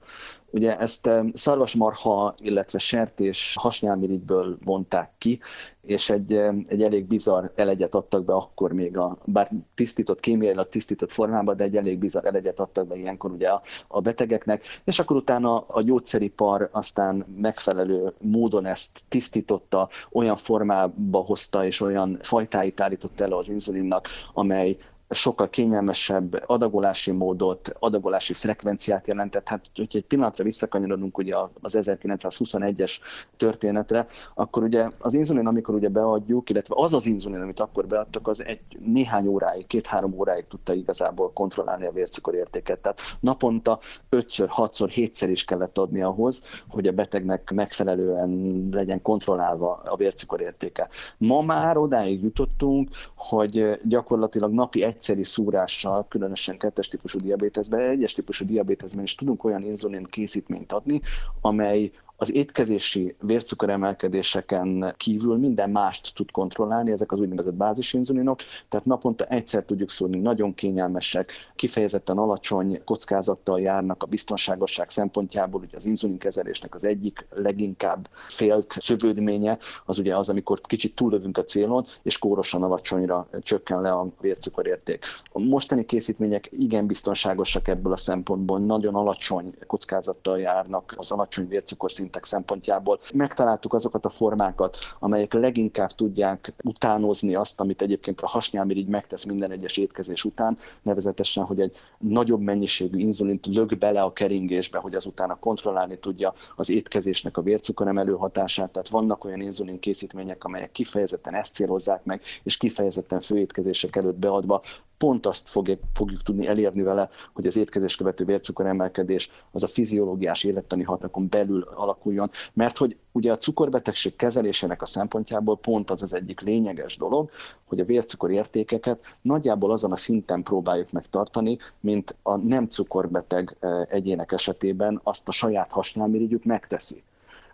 Ugye 0.49 0.77
ezt 0.77 1.09
szarvasmarha, 1.33 2.33
illetve 2.37 2.77
sertés 2.77 3.55
hasnyálmirigyből 3.59 4.57
vonták 4.63 5.11
ki, 5.17 5.39
és 5.87 6.09
egy, 6.09 6.33
egy 6.67 6.83
elég 6.83 7.05
bizarr 7.05 7.45
elegyet 7.55 7.95
adtak 7.95 8.25
be 8.25 8.33
akkor 8.33 8.73
még, 8.73 8.97
a, 8.97 9.17
bár 9.25 9.51
tisztított, 9.75 10.19
kémiailag 10.19 10.69
tisztított 10.69 11.11
formában, 11.11 11.57
de 11.57 11.63
egy 11.63 11.77
elég 11.77 11.97
bizarr 11.97 12.25
elegyet 12.25 12.59
adtak 12.59 12.87
be 12.87 12.95
ilyenkor 12.95 13.31
ugye 13.31 13.49
a, 13.49 13.61
a 13.87 14.01
betegeknek, 14.01 14.63
és 14.83 14.99
akkor 14.99 15.15
utána 15.15 15.59
a 15.59 15.81
gyógyszeripar 15.81 16.69
aztán 16.71 17.25
megfelelő 17.37 18.13
módon 18.17 18.65
ezt 18.65 19.01
tisztította, 19.07 19.89
olyan 20.11 20.35
formába 20.35 21.19
hozta, 21.19 21.65
és 21.65 21.81
olyan 21.81 22.17
fajtáit 22.21 22.81
állított 22.81 23.19
el 23.19 23.31
az 23.31 23.49
inzulinnak, 23.49 24.07
amely 24.33 24.77
sokkal 25.09 25.49
kényelmesebb 25.49 26.43
adagolási 26.45 27.11
módot, 27.11 27.71
adagolási 27.79 28.33
frekvenciát 28.33 29.07
jelentett. 29.07 29.47
Hát, 29.47 29.65
hogyha 29.75 29.97
egy 29.97 30.05
pillanatra 30.05 30.43
visszakanyarodunk 30.43 31.17
ugye 31.17 31.35
az 31.61 31.77
1921-es 31.79 32.91
történetre, 33.37 34.07
akkor 34.35 34.63
ugye 34.63 34.89
az 34.99 35.13
inzulin, 35.13 35.47
amikor 35.47 35.75
ugye 35.75 35.89
beadjuk, 35.89 36.49
illetve 36.49 36.75
az 36.77 36.93
az 36.93 37.05
inzulin, 37.05 37.41
amit 37.41 37.59
akkor 37.59 37.87
beadtak, 37.87 38.27
az 38.27 38.45
egy 38.45 38.61
néhány 38.79 39.27
óráig, 39.27 39.67
két-három 39.67 40.13
óráig 40.13 40.47
tudta 40.47 40.73
igazából 40.73 41.31
kontrollálni 41.33 41.85
a 41.85 41.91
vércukorértéket. 41.91 42.79
Tehát 42.79 43.01
naponta 43.19 43.79
5-ször, 44.11 44.49
6-szor, 44.57 44.91
7-szer 44.95 45.27
is 45.31 45.43
kellett 45.43 45.77
adni 45.77 46.01
ahhoz, 46.01 46.41
hogy 46.67 46.87
a 46.87 46.91
betegnek 46.91 47.51
megfelelően 47.51 48.61
legyen 48.71 49.01
kontrollálva 49.01 49.81
a 49.85 49.95
vércukorértéke. 49.95 50.87
Ma 51.17 51.41
már 51.41 51.77
odáig 51.77 52.23
jutottunk, 52.23 52.89
hogy 53.15 53.79
gyakorlatilag 53.83 54.51
napi 54.51 54.83
egy 54.83 54.96
egyszeri 54.97 55.23
szúrással, 55.23 56.05
különösen 56.09 56.57
kettes 56.57 56.87
típusú 56.87 57.19
diabétezben, 57.19 57.79
egyes 57.79 58.13
típusú 58.13 58.45
diabétezben 58.45 59.03
is 59.03 59.15
tudunk 59.15 59.43
olyan 59.43 59.63
inzulin 59.63 60.03
készítményt 60.03 60.71
adni, 60.71 61.01
amely 61.41 61.91
az 62.19 62.33
étkezési 62.33 63.15
vércukoremelkedéseken 63.21 64.93
kívül 64.97 65.37
minden 65.37 65.69
mást 65.69 66.15
tud 66.15 66.31
kontrollálni, 66.31 66.91
ezek 66.91 67.11
az 67.11 67.19
úgynevezett 67.19 67.53
bázisinzulinok, 67.53 68.39
tehát 68.69 68.85
naponta 68.85 69.25
egyszer 69.25 69.63
tudjuk 69.63 69.89
szúrni, 69.89 70.19
nagyon 70.19 70.53
kényelmesek, 70.53 71.31
kifejezetten 71.55 72.17
alacsony 72.17 72.83
kockázattal 72.83 73.61
járnak 73.61 74.03
a 74.03 74.05
biztonságosság 74.05 74.89
szempontjából, 74.89 75.61
ugye 75.61 75.77
az 75.77 75.85
inzulinkezelésnek 75.85 76.75
az 76.75 76.83
egyik 76.83 77.27
leginkább 77.29 78.09
félt 78.27 78.75
szövődménye, 78.79 79.57
az 79.85 79.99
ugye 79.99 80.17
az, 80.17 80.29
amikor 80.29 80.61
kicsit 80.61 80.95
túlövünk 80.95 81.37
a 81.37 81.43
célon, 81.43 81.87
és 82.03 82.17
kórosan 82.17 82.63
alacsonyra 82.63 83.27
csökken 83.41 83.81
le 83.81 83.91
a 83.91 84.07
vércukorérték. 84.21 85.05
A 85.31 85.39
mostani 85.39 85.85
készítmények 85.85 86.49
igen 86.51 86.87
biztonságosak 86.87 87.67
ebből 87.67 87.93
a 87.93 87.97
szempontból, 87.97 88.59
nagyon 88.59 88.95
alacsony 88.95 89.53
kockázattal 89.67 90.39
járnak 90.39 90.93
az 90.97 91.11
alacsony 91.11 91.47
vércukorszint 91.47 92.06
szintek 92.07 92.25
szempontjából. 92.25 92.99
Megtaláltuk 93.13 93.73
azokat 93.73 94.05
a 94.05 94.09
formákat, 94.09 94.77
amelyek 94.99 95.33
leginkább 95.33 95.91
tudják 95.91 96.53
utánozni 96.63 97.35
azt, 97.35 97.59
amit 97.59 97.81
egyébként 97.81 98.21
a 98.21 98.27
hasnyálmirigy 98.27 98.87
megtesz 98.87 99.23
minden 99.23 99.51
egyes 99.51 99.77
étkezés 99.77 100.23
után, 100.23 100.57
nevezetesen, 100.81 101.43
hogy 101.43 101.59
egy 101.59 101.75
nagyobb 101.97 102.41
mennyiségű 102.41 102.97
inzulint 102.97 103.45
lög 103.45 103.77
bele 103.77 104.01
a 104.01 104.13
keringésbe, 104.13 104.77
hogy 104.77 104.95
azután 104.95 105.37
kontrollálni 105.39 105.99
tudja 105.99 106.33
az 106.55 106.69
étkezésnek 106.69 107.37
a 107.37 107.41
vércukoremelő 107.41 108.13
hatását. 108.13 108.71
Tehát 108.71 108.89
vannak 108.89 109.23
olyan 109.25 109.41
inzulin 109.41 109.79
készítmények, 109.79 110.43
amelyek 110.43 110.71
kifejezetten 110.71 111.33
ezt 111.33 111.53
célozzák 111.53 112.03
meg, 112.03 112.21
és 112.43 112.57
kifejezetten 112.57 113.21
főétkezések 113.21 113.95
előtt 113.95 114.17
beadva 114.17 114.61
pont 114.97 115.25
azt 115.25 115.49
fogjuk, 115.49 115.79
fogjuk 115.93 116.23
tudni 116.23 116.47
elérni 116.47 116.81
vele, 116.81 117.09
hogy 117.33 117.47
az 117.47 117.57
étkezés 117.57 117.95
követő 117.95 118.25
vércukor 118.25 118.65
emelkedés 118.65 119.29
az 119.51 119.63
a 119.63 119.67
fiziológiás 119.67 120.43
élettani 120.43 120.83
hatokon 120.83 121.27
belül 121.29 121.61
alakuljon, 121.75 122.31
mert 122.53 122.77
hogy 122.77 122.97
ugye 123.11 123.31
a 123.31 123.37
cukorbetegség 123.37 124.15
kezelésének 124.15 124.81
a 124.81 124.85
szempontjából 124.85 125.57
pont 125.57 125.91
az 125.91 126.01
az 126.01 126.13
egyik 126.13 126.41
lényeges 126.41 126.97
dolog, 126.97 127.29
hogy 127.65 127.79
a 127.79 127.85
vércukor 127.85 128.31
értékeket 128.31 128.99
nagyjából 129.21 129.71
azon 129.71 129.91
a 129.91 129.95
szinten 129.95 130.43
próbáljuk 130.43 130.91
megtartani, 130.91 131.57
mint 131.79 132.17
a 132.23 132.35
nem 132.35 132.67
cukorbeteg 132.67 133.55
eh, 133.59 133.81
egyének 133.89 134.31
esetében 134.31 134.99
azt 135.03 135.27
a 135.27 135.31
saját 135.31 135.71
hasnyálmirigyük 135.71 136.43
megteszi. 136.43 137.03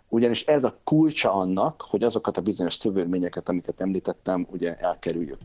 Ugyanis 0.08 0.46
ez 0.46 0.64
a 0.64 0.76
kulcsa 0.84 1.32
annak, 1.32 1.84
hogy 1.88 2.02
azokat 2.02 2.36
a 2.36 2.40
bizonyos 2.40 2.74
szövődményeket, 2.74 3.48
amiket 3.48 3.80
említettem, 3.80 4.46
ugye 4.50 4.76
elkerüljük. 4.76 5.38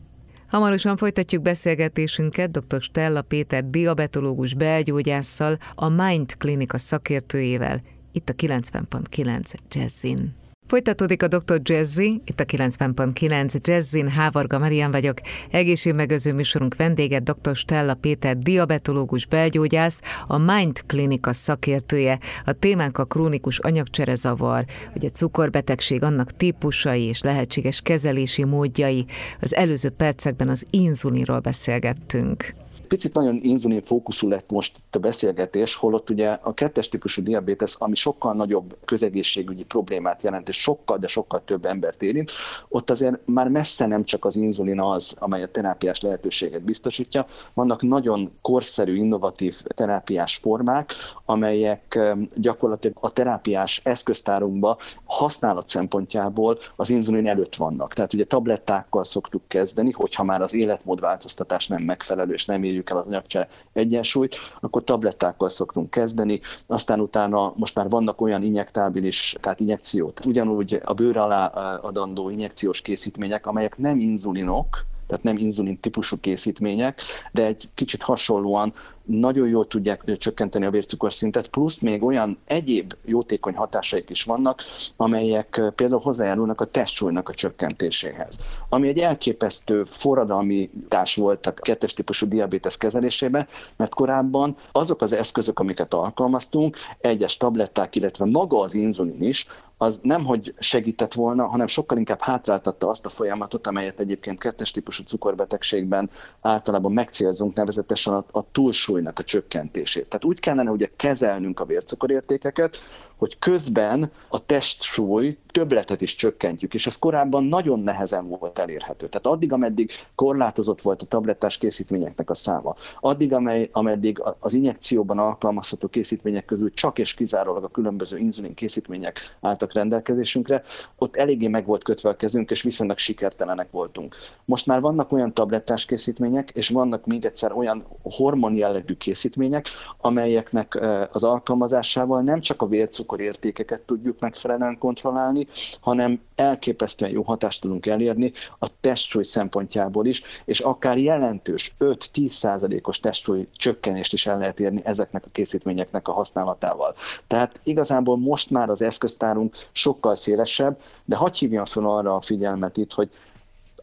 Hamarosan 0.50 0.96
folytatjuk 0.96 1.42
beszélgetésünket 1.42 2.50
dr. 2.50 2.82
Stella 2.82 3.22
Péter 3.22 3.64
diabetológus 3.64 4.54
belgyógyásszal, 4.54 5.58
a 5.74 5.88
Mind 5.88 6.36
Klinika 6.36 6.78
szakértőjével, 6.78 7.82
itt 8.12 8.28
a 8.28 8.32
90.9 8.32 9.54
Jazzin. 9.68 10.34
Folytatódik 10.70 11.22
a 11.22 11.28
Dr. 11.28 11.60
Jazzy, 11.62 12.20
itt 12.24 12.40
a 12.40 12.44
90.9 12.44 13.68
Jazzin, 13.68 14.08
Hávarga 14.08 14.58
Marian 14.58 14.90
vagyok. 14.90 15.18
Egészségmegőző 15.50 16.32
műsorunk 16.32 16.76
vendége 16.76 17.18
Dr. 17.18 17.56
Stella 17.56 17.94
Péter, 17.94 18.38
diabetológus 18.38 19.26
belgyógyász, 19.26 20.00
a 20.26 20.38
Mind 20.38 20.82
Klinika 20.86 21.32
szakértője. 21.32 22.18
A 22.44 22.52
témánk 22.52 22.98
a 22.98 23.04
krónikus 23.04 23.58
anyagcserezavar, 23.58 24.64
ugye 24.94 25.08
cukorbetegség, 25.08 26.02
annak 26.02 26.36
típusai 26.36 27.04
és 27.04 27.22
lehetséges 27.22 27.80
kezelési 27.80 28.44
módjai. 28.44 29.06
Az 29.40 29.54
előző 29.54 29.88
percekben 29.88 30.48
az 30.48 30.66
inzulinról 30.70 31.38
beszélgettünk 31.38 32.54
picit 32.90 33.14
nagyon 33.14 33.38
inzulin 33.42 33.82
fókuszú 33.82 34.28
lett 34.28 34.50
most 34.50 34.76
itt 34.76 34.94
a 34.94 34.98
beszélgetés, 34.98 35.74
holott 35.74 36.10
ugye 36.10 36.28
a 36.28 36.54
kettes 36.54 36.88
típusú 36.88 37.22
diabétesz, 37.22 37.76
ami 37.78 37.94
sokkal 37.94 38.34
nagyobb 38.34 38.76
közegészségügyi 38.84 39.64
problémát 39.64 40.22
jelent, 40.22 40.48
és 40.48 40.60
sokkal, 40.60 40.98
de 40.98 41.06
sokkal 41.06 41.42
több 41.44 41.64
embert 41.64 42.02
érint, 42.02 42.32
ott 42.68 42.90
azért 42.90 43.20
már 43.24 43.48
messze 43.48 43.86
nem 43.86 44.04
csak 44.04 44.24
az 44.24 44.36
inzulin 44.36 44.80
az, 44.80 45.16
amely 45.18 45.42
a 45.42 45.50
terápiás 45.50 46.00
lehetőséget 46.00 46.62
biztosítja, 46.62 47.26
vannak 47.54 47.82
nagyon 47.82 48.30
korszerű, 48.42 48.96
innovatív 48.96 49.62
terápiás 49.62 50.36
formák, 50.36 50.92
amelyek 51.24 51.98
gyakorlatilag 52.34 52.96
a 53.00 53.12
terápiás 53.12 53.80
eszköztárunkba 53.84 54.78
használat 55.04 55.68
szempontjából 55.68 56.58
az 56.76 56.90
inzulin 56.90 57.28
előtt 57.28 57.56
vannak. 57.56 57.94
Tehát 57.94 58.14
ugye 58.14 58.24
tablettákkal 58.24 59.04
szoktuk 59.04 59.42
kezdeni, 59.46 59.90
hogyha 59.90 60.24
már 60.24 60.40
az 60.40 60.54
életmódváltoztatás 60.54 61.66
nem 61.66 61.82
megfelelő, 61.82 62.32
és 62.32 62.44
nem 62.44 62.62
érjük 62.62 62.79
el 62.88 62.96
az 62.96 63.06
anyagcsere 63.06 63.48
egyensúlyt, 63.72 64.36
akkor 64.60 64.84
tablettákkal 64.84 65.48
szoktunk 65.48 65.90
kezdeni, 65.90 66.40
aztán 66.66 67.00
utána 67.00 67.52
most 67.56 67.74
már 67.74 67.88
vannak 67.88 68.20
olyan 68.20 68.42
injektábilis, 68.42 69.36
tehát 69.40 69.60
injekciót, 69.60 70.24
ugyanúgy 70.24 70.80
a 70.84 70.92
bőr 70.92 71.16
alá 71.16 71.46
adandó 71.76 72.30
injekciós 72.30 72.80
készítmények, 72.80 73.46
amelyek 73.46 73.78
nem 73.78 74.00
inzulinok, 74.00 74.84
tehát 75.06 75.24
nem 75.24 75.36
inzulin 75.36 75.80
típusú 75.80 76.16
készítmények, 76.20 77.00
de 77.32 77.44
egy 77.46 77.68
kicsit 77.74 78.02
hasonlóan 78.02 78.72
nagyon 79.10 79.48
jól 79.48 79.66
tudják 79.66 80.16
csökkenteni 80.16 80.64
a 80.64 80.70
vércukorszintet, 80.70 81.48
plusz 81.48 81.78
még 81.78 82.02
olyan 82.02 82.38
egyéb 82.44 82.94
jótékony 83.04 83.54
hatásaik 83.54 84.10
is 84.10 84.24
vannak, 84.24 84.62
amelyek 84.96 85.60
például 85.74 86.00
hozzájárulnak 86.00 86.60
a 86.60 86.64
testsúlynak 86.64 87.28
a 87.28 87.34
csökkentéséhez. 87.34 88.40
Ami 88.68 88.88
egy 88.88 88.98
elképesztő 88.98 89.84
forradalmi 89.84 90.70
társ 90.88 91.16
volt 91.16 91.46
a 91.46 91.52
kettes 91.52 91.94
típusú 91.94 92.28
diabétesz 92.28 92.76
kezelésében, 92.76 93.48
mert 93.76 93.94
korábban 93.94 94.56
azok 94.72 95.02
az 95.02 95.12
eszközök, 95.12 95.58
amiket 95.58 95.94
alkalmaztunk, 95.94 96.76
egyes 96.98 97.36
tabletták, 97.36 97.96
illetve 97.96 98.24
maga 98.24 98.60
az 98.60 98.74
inzulin 98.74 99.22
is, 99.22 99.46
az 99.82 100.00
nem, 100.02 100.24
hogy 100.24 100.54
segített 100.58 101.12
volna, 101.12 101.46
hanem 101.46 101.66
sokkal 101.66 101.98
inkább 101.98 102.20
hátráltatta 102.20 102.88
azt 102.88 103.06
a 103.06 103.08
folyamatot, 103.08 103.66
amelyet 103.66 104.00
egyébként 104.00 104.38
kettes 104.38 104.70
típusú 104.70 105.02
cukorbetegségben 105.02 106.10
általában 106.40 106.92
megcélzunk, 106.92 107.54
nevezetesen 107.54 108.12
a, 108.12 108.24
a 108.30 108.50
túlsúlynak 108.52 109.18
a 109.18 109.24
csökkentését. 109.24 110.06
Tehát 110.06 110.24
úgy 110.24 110.40
kellene 110.40 110.70
ugye 110.70 110.88
kezelnünk 110.96 111.60
a 111.60 111.64
vércukorértékeket, 111.64 112.78
hogy 113.16 113.38
közben 113.38 114.10
a 114.28 114.44
testsúly 114.46 115.36
többletet 115.50 116.00
is 116.00 116.16
csökkentjük, 116.16 116.74
és 116.74 116.86
ez 116.86 116.98
korábban 116.98 117.44
nagyon 117.44 117.80
nehezen 117.80 118.28
volt 118.28 118.58
elérhető. 118.58 119.08
Tehát 119.08 119.26
addig, 119.26 119.52
ameddig 119.52 119.90
korlátozott 120.14 120.82
volt 120.82 121.02
a 121.02 121.06
tablettás 121.06 121.58
készítményeknek 121.58 122.30
a 122.30 122.34
száma, 122.34 122.74
addig, 123.00 123.32
amely, 123.32 123.68
ameddig 123.72 124.22
az 124.38 124.54
injekcióban 124.54 125.18
alkalmazható 125.18 125.88
készítmények 125.88 126.44
közül 126.44 126.74
csak 126.74 126.98
és 126.98 127.14
kizárólag 127.14 127.64
a 127.64 127.68
különböző 127.68 128.18
inzulin 128.18 128.54
készítmények 128.54 129.36
álltak 129.40 129.69
álltak 129.70 129.72
rendelkezésünkre, 129.72 130.62
ott 130.98 131.16
eléggé 131.16 131.48
meg 131.48 131.66
volt 131.66 131.84
kötve 131.84 132.08
a 132.08 132.16
kezünk, 132.16 132.50
és 132.50 132.62
viszonylag 132.62 132.98
sikertelenek 132.98 133.70
voltunk. 133.70 134.16
Most 134.44 134.66
már 134.66 134.80
vannak 134.80 135.12
olyan 135.12 135.34
tablettás 135.34 135.84
készítmények, 135.84 136.50
és 136.54 136.68
vannak 136.68 137.06
még 137.06 137.24
egyszer 137.24 137.52
olyan 137.52 137.86
hormon 138.02 138.54
jellegű 138.54 138.94
készítmények, 138.94 139.66
amelyeknek 140.00 140.78
az 141.12 141.24
alkalmazásával 141.24 142.22
nem 142.22 142.40
csak 142.40 142.62
a 142.62 142.66
vércukor 142.66 143.20
értékeket 143.20 143.80
tudjuk 143.80 144.20
megfelelően 144.20 144.78
kontrollálni, 144.78 145.46
hanem 145.80 146.20
elképesztően 146.34 147.10
jó 147.10 147.22
hatást 147.22 147.60
tudunk 147.60 147.86
elérni 147.86 148.32
a 148.58 148.66
testsúly 148.80 149.24
szempontjából 149.24 150.06
is, 150.06 150.22
és 150.44 150.60
akár 150.60 150.98
jelentős 150.98 151.74
5-10 151.80 152.28
százalékos 152.28 153.00
testsúly 153.00 153.46
csökkenést 153.56 154.12
is 154.12 154.26
el 154.26 154.38
lehet 154.38 154.60
érni 154.60 154.80
ezeknek 154.84 155.24
a 155.26 155.30
készítményeknek 155.32 156.08
a 156.08 156.12
használatával. 156.12 156.94
Tehát 157.26 157.60
igazából 157.64 158.16
most 158.16 158.50
már 158.50 158.68
az 158.68 158.82
eszköztárunk 158.82 159.56
sokkal 159.72 160.16
szélesebb, 160.16 160.80
de 161.04 161.16
hagyj 161.16 161.38
hívjam 161.38 161.64
fel 161.64 161.86
arra 161.86 162.14
a 162.14 162.20
figyelmet 162.20 162.76
itt, 162.76 162.92
hogy 162.92 163.10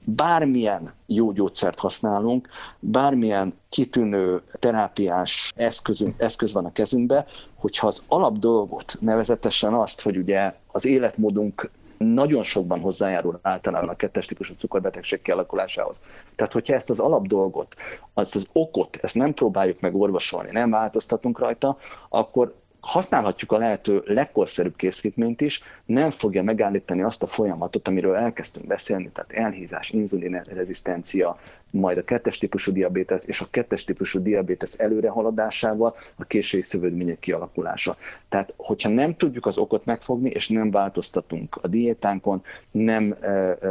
bármilyen 0.09 0.93
jó 1.05 1.31
gyógyszert 1.31 1.79
használunk, 1.79 2.47
bármilyen 2.79 3.53
kitűnő 3.69 4.41
terápiás 4.59 5.53
eszközünk, 5.55 6.21
eszköz 6.21 6.53
van 6.53 6.65
a 6.65 6.71
kezünkbe, 6.71 7.25
hogyha 7.55 7.87
az 7.87 8.01
alapdolgot, 8.07 8.97
nevezetesen 8.99 9.73
azt, 9.73 10.01
hogy 10.01 10.17
ugye 10.17 10.53
az 10.71 10.85
életmódunk 10.85 11.69
nagyon 11.97 12.43
sokban 12.43 12.79
hozzájárul 12.79 13.39
általában 13.41 13.89
a 13.89 13.95
kettes 13.95 14.25
típusú 14.25 14.53
cukorbetegség 14.53 15.21
kialakulásához. 15.21 16.01
Tehát, 16.35 16.53
hogyha 16.53 16.73
ezt 16.73 16.89
az 16.89 16.99
alapdolgot, 16.99 17.75
azt 18.13 18.35
az 18.35 18.47
okot, 18.51 18.97
ezt 19.01 19.15
nem 19.15 19.33
próbáljuk 19.33 19.79
meg 19.79 19.95
orvosolni, 19.95 20.49
nem 20.51 20.69
változtatunk 20.69 21.39
rajta, 21.39 21.77
akkor 22.09 22.53
használhatjuk 22.79 23.51
a 23.51 23.57
lehető 23.57 24.03
legkorszerűbb 24.05 24.75
készítményt 24.75 25.41
is, 25.41 25.61
nem 25.85 26.09
fogja 26.09 26.43
megállítani 26.43 27.01
azt 27.01 27.23
a 27.23 27.27
folyamatot, 27.27 27.87
amiről 27.87 28.15
elkezdtünk 28.15 28.67
beszélni, 28.67 29.09
tehát 29.13 29.33
elhízás, 29.33 29.89
inzulinrezisztencia, 29.89 31.37
majd 31.71 31.97
a 31.97 32.03
kettes 32.03 32.37
típusú 32.37 32.71
diabétesz 32.71 33.27
és 33.27 33.41
a 33.41 33.47
kettes 33.49 33.83
típusú 33.83 34.21
diabétesz 34.21 34.79
előrehaladásával 34.79 35.95
a 36.15 36.23
késői 36.23 36.61
szövődmények 36.61 37.19
kialakulása. 37.19 37.97
Tehát, 38.29 38.53
hogyha 38.57 38.89
nem 38.89 39.15
tudjuk 39.15 39.45
az 39.45 39.57
okot 39.57 39.85
megfogni, 39.85 40.29
és 40.29 40.49
nem 40.49 40.71
változtatunk 40.71 41.59
a 41.61 41.67
diétánkon, 41.67 42.43
nem 42.71 43.15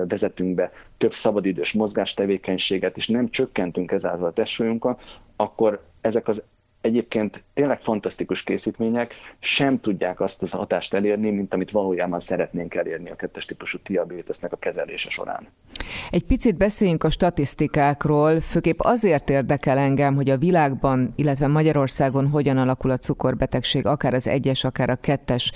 vezetünk 0.09 0.55
be 0.55 0.73
több 0.99 1.15
szabadidős 1.15 1.73
mozgástevékenységet, 1.73 2.97
és 2.97 3.09
nem 3.09 3.31
csökkentünk 3.31 3.93
ezáltal 3.93 4.27
a 4.27 4.33
testsúlyunkon, 4.33 4.97
akkor 5.37 5.83
ezek 6.01 6.29
az 6.29 6.43
egyébként 6.87 7.45
tényleg 7.55 7.81
fantasztikus 7.81 8.43
készítmények 8.43 9.15
sem 9.39 9.81
tudják 9.81 10.21
azt 10.21 10.43
az 10.43 10.51
hatást 10.51 10.95
elérni, 10.95 11.31
mint 11.31 11.55
amit 11.55 11.71
valójában 11.71 12.21
szeretnénk 12.21 12.75
elérni 12.75 13.11
a 13.11 13.17
kettes 13.17 13.45
típusú 13.45 13.79
diabétesznek 13.85 14.53
a 14.53 14.57
kezelése 14.57 15.11
során. 15.11 15.49
Egy 16.11 16.25
picit 16.25 16.57
beszéljünk 16.57 17.05
a 17.05 17.11
statisztikákról, 17.11 18.41
főképp 18.41 18.81
azért 18.81 19.31
érdekel 19.31 19.79
engem, 19.79 20.15
hogy 20.15 20.31
a 20.31 20.37
világban, 20.37 21.13
illetve 21.17 21.47
Magyarországon 21.47 22.29
hogyan 22.29 22.59
alakul 22.59 22.91
a 22.91 22.97
cukorbetegség, 22.97 23.87
akár 23.87 24.15
az 24.15 24.29
egyes, 24.29 24.65
akár 24.65 24.91
a 24.91 24.97
kettes 24.97 25.53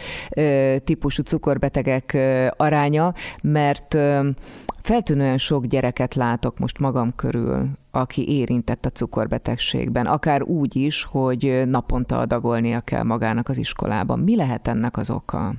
típusú 0.84 1.22
cukorbetegek 1.22 2.16
aránya, 2.56 3.14
mert 3.42 3.98
Feltűnően 4.82 5.38
sok 5.38 5.66
gyereket 5.66 6.14
látok 6.14 6.58
most 6.58 6.78
magam 6.78 7.14
körül, 7.14 7.68
aki 7.90 8.28
érintett 8.28 8.84
a 8.84 8.90
cukorbetegségben, 8.90 10.06
akár 10.06 10.42
úgy 10.42 10.76
is, 10.76 11.04
hogy 11.04 11.62
naponta 11.66 12.18
adagolnia 12.18 12.80
kell 12.80 13.02
magának 13.02 13.48
az 13.48 13.58
iskolában. 13.58 14.18
Mi 14.18 14.36
lehet 14.36 14.68
ennek 14.68 14.96
az 14.96 15.10
oka? 15.10 15.54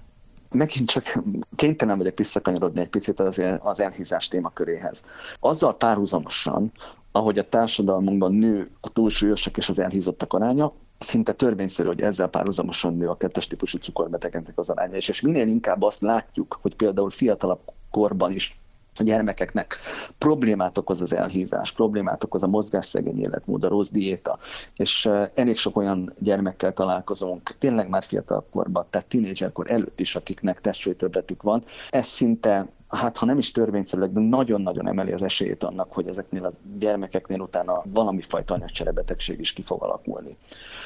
megint 0.52 0.90
csak 0.90 1.24
kénytelen 1.56 1.98
vagyok 1.98 2.18
visszakanyarodni 2.18 2.82
egy 2.82 2.90
picit 2.90 3.20
az, 3.20 3.42
az 3.60 3.80
elhízás 3.80 4.28
témaköréhez. 4.28 5.06
Azzal 5.40 5.78
párhuzamosan, 5.78 6.72
ahogy 7.12 7.38
a 7.38 7.50
társadalmunkban 7.50 8.34
nő 8.34 8.68
a 8.82 8.90
túlsúlyosak 8.90 9.58
és 9.58 9.70
az 9.70 9.80
elhízottak 9.80 10.34
aránya, 10.34 10.72
szinte 11.00 11.34
törvényszerű, 11.34 11.88
hogy 11.88 12.02
ezzel 12.02 12.28
párhuzamosan 12.28 12.98
nő 12.98 13.08
a 13.08 13.16
kettes 13.16 13.48
típusú 13.48 13.78
cukorbetegeknek 13.78 14.58
az 14.58 14.70
aránya. 14.70 14.96
És, 14.96 15.08
és 15.08 15.22
minél 15.22 15.48
inkább 15.48 15.82
azt 15.82 16.02
látjuk, 16.02 16.60
hogy 16.62 16.76
például 16.76 17.10
fiatalabb 17.10 17.60
korban 17.92 18.32
is 18.32 18.61
a 19.00 19.04
gyermekeknek 19.04 19.78
problémát 20.18 20.78
okoz 20.78 21.02
az 21.02 21.14
elhízás, 21.14 21.72
problémát 21.72 22.24
okoz 22.24 22.44
a 22.44 22.48
mozgásszegény 22.48 23.20
életmód, 23.20 23.64
a 23.64 23.68
rossz 23.68 23.90
diéta, 23.90 24.40
és 24.76 25.10
elég 25.36 25.58
sok 25.58 25.78
olyan 25.78 26.14
gyermekkel 26.20 26.74
találkozunk, 26.74 27.56
tényleg 27.60 27.90
már 27.90 28.04
fiatal 28.04 28.46
korban, 28.52 28.86
tehát 28.90 29.08
tínédzserkor 29.08 29.72
előtt 29.72 30.00
is, 30.00 30.16
akiknek 30.16 30.62
testsúlytöbbletük 30.62 31.42
van. 31.42 31.64
Ez 31.90 32.06
szinte 32.06 32.68
hát 32.92 33.18
ha 33.18 33.26
nem 33.26 33.38
is 33.38 33.52
törvényszerűleg, 33.52 34.12
de 34.12 34.20
nagyon-nagyon 34.20 34.88
emeli 34.88 35.12
az 35.12 35.22
esélyét 35.22 35.64
annak, 35.64 35.94
hogy 35.94 36.08
ezeknél 36.08 36.46
a 36.46 36.52
gyermekeknél 36.80 37.40
utána 37.40 37.84
valami 37.86 38.22
fajta 38.22 38.54
anyagcserebetegség 38.54 39.40
is 39.40 39.54
ki 39.54 39.62
fog 39.62 39.84
alakulni. 39.84 40.36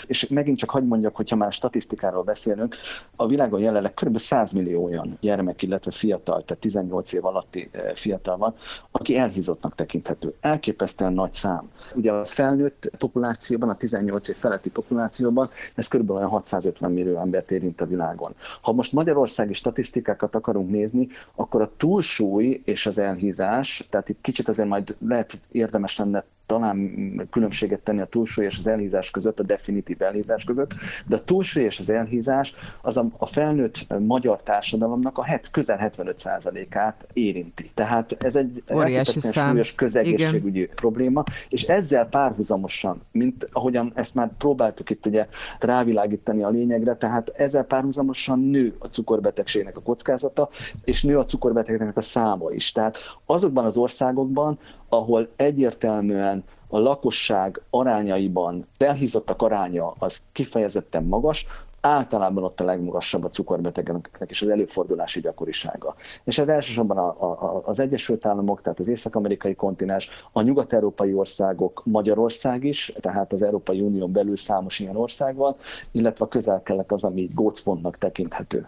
És 0.08 0.28
megint 0.28 0.58
csak 0.58 0.70
hagyd 0.70 0.88
mondjak, 0.88 1.16
hogyha 1.16 1.36
már 1.36 1.52
statisztikáról 1.52 2.24
beszélünk, 2.24 2.76
a 3.16 3.28
világon 3.28 3.60
jelenleg 3.60 3.94
kb. 3.94 4.18
100 4.18 4.52
millió 4.52 4.84
olyan 4.84 5.18
gyermek, 5.22 5.62
illetve 5.62 5.92
fiatal, 5.92 6.44
tehát 6.44 6.62
18 6.62 7.14
év 7.14 7.26
alatti 7.26 7.70
eh, 7.72 7.92
fiatal 7.94 8.38
van, 8.38 8.56
aki 8.92 9.18
elhízottnak 9.18 9.76
tekinthető. 9.76 10.34
Elképesztően 10.42 11.14
nagy 11.14 11.34
szám. 11.34 11.70
Ugye 11.96 12.12
a 12.12 12.26
felnőtt 12.26 12.92
populációban, 12.98 13.70
a 13.70 13.76
18 13.76 14.28
év 14.28 14.36
feletti 14.36 14.70
populációban 14.70 15.50
ez 15.76 15.88
kb. 15.88 16.10
olyan 16.10 16.30
650 16.30 16.92
millió 16.92 17.18
embert 17.18 17.52
érint 17.52 17.82
a 17.82 17.86
világon. 17.86 18.36
Ha 18.62 18.72
most 18.72 18.94
magyarországi 18.94 19.54
statisztikákat 19.54 20.36
akarunk 20.36 20.70
nézni, 20.70 21.08
akkor 21.36 21.62
a 21.62 21.72
túl 21.78 21.95
túlsúly 21.96 22.62
és 22.66 22.86
az 22.86 22.98
elhízás, 22.98 23.84
tehát 23.90 24.10
itt 24.10 24.22
kicsit 24.22 24.48
azért 24.48 24.68
majd 24.68 24.96
lehet 25.08 25.38
érdemes 25.52 25.98
lenne 25.98 26.24
talán 26.46 27.28
különbséget 27.32 27.80
tenni 27.80 28.02
a 28.02 28.06
túlsúly 28.06 28.46
és 28.46 28.58
az 28.58 28.68
elhízás 28.68 29.12
között, 29.12 29.40
a 29.40 29.44
definitív 29.44 30.02
elhízás 30.02 30.44
között, 30.44 30.74
de 31.08 31.16
a 31.16 31.24
túlsúly 31.24 31.64
és 31.64 31.80
az 31.80 31.90
elhízás 31.90 32.54
az 32.82 32.98
a, 32.98 33.06
a 33.18 33.26
felnőtt 33.26 34.00
magyar 34.00 34.44
társadalomnak 34.44 35.18
a 35.18 35.24
het, 35.24 35.52
közel 35.52 35.80
75%-át 35.82 37.08
érinti. 37.14 37.72
Tehát 37.74 38.16
ez 38.24 38.36
egy 38.36 38.64
elképesztően 38.66 39.50
súlyos 39.50 39.76
közegészségügyi 39.76 40.62
Igen. 40.62 40.76
probléma, 40.76 41.24
és 41.50 41.64
ezzel 41.64 42.06
párhuzamosan, 42.06 43.02
mint 43.12 43.50
ahogyan 43.52 43.92
ezt 43.96 44.16
már 44.16 44.32
próbáltuk 44.38 44.90
itt 44.90 45.06
ugye 45.06 45.28
rávilágítani 45.60 46.44
a 46.44 46.50
lényegre, 46.50 46.94
tehát 46.94 47.30
ezzel 47.30 47.64
párhuzamosan 47.64 48.40
nő 48.40 48.76
a 48.80 48.88
cukorbetegségnek 48.88 49.78
a 49.78 49.82
kockázata, 49.82 50.50
és 50.84 51.04
nő 51.04 51.18
a 51.18 51.24
cukorbetegeknek 51.24 51.98
a 51.98 52.02
száma 52.02 52.52
is. 52.52 52.72
Tehát 52.72 52.98
azokban 53.26 53.66
az 53.66 53.78
országokban, 53.78 54.60
ahol 54.90 55.28
egyértelműen 55.36 56.44
a 56.68 56.78
lakosság 56.78 57.62
arányaiban 57.70 58.64
elhízottak 58.78 59.42
aránya 59.42 59.94
az 59.98 60.22
kifejezetten 60.32 61.04
magas, 61.04 61.46
általában 61.86 62.44
ott 62.44 62.60
a 62.60 62.64
legmagasabb 62.64 63.24
a 63.24 63.30
cukorbetegeknek 63.30 64.30
is 64.30 64.42
az 64.42 64.50
előfordulási 64.50 65.20
gyakorisága. 65.20 65.96
És 66.24 66.38
ez 66.38 66.48
elsősorban 66.48 66.98
a, 66.98 67.08
a, 67.08 67.62
az 67.66 67.80
Egyesült 67.80 68.26
Államok, 68.26 68.62
tehát 68.62 68.80
az 68.80 68.88
észak-amerikai 68.88 69.56
kontinens, 69.56 70.10
a 70.32 70.42
nyugat-európai 70.42 71.14
országok, 71.14 71.82
Magyarország 71.86 72.64
is, 72.64 72.94
tehát 73.00 73.34
az 73.34 73.44
Európai 73.44 73.82
Unión 73.82 74.12
belül 74.12 74.36
számos 74.36 74.80
ilyen 74.80 74.96
ország 74.96 75.36
van, 75.36 75.56
illetve 75.92 76.26
a 76.26 76.28
közel-kelet 76.28 76.92
az, 76.92 77.04
ami 77.04 77.22
így 77.22 77.34
gócpontnak 77.34 77.98
tekinthető. 77.98 78.68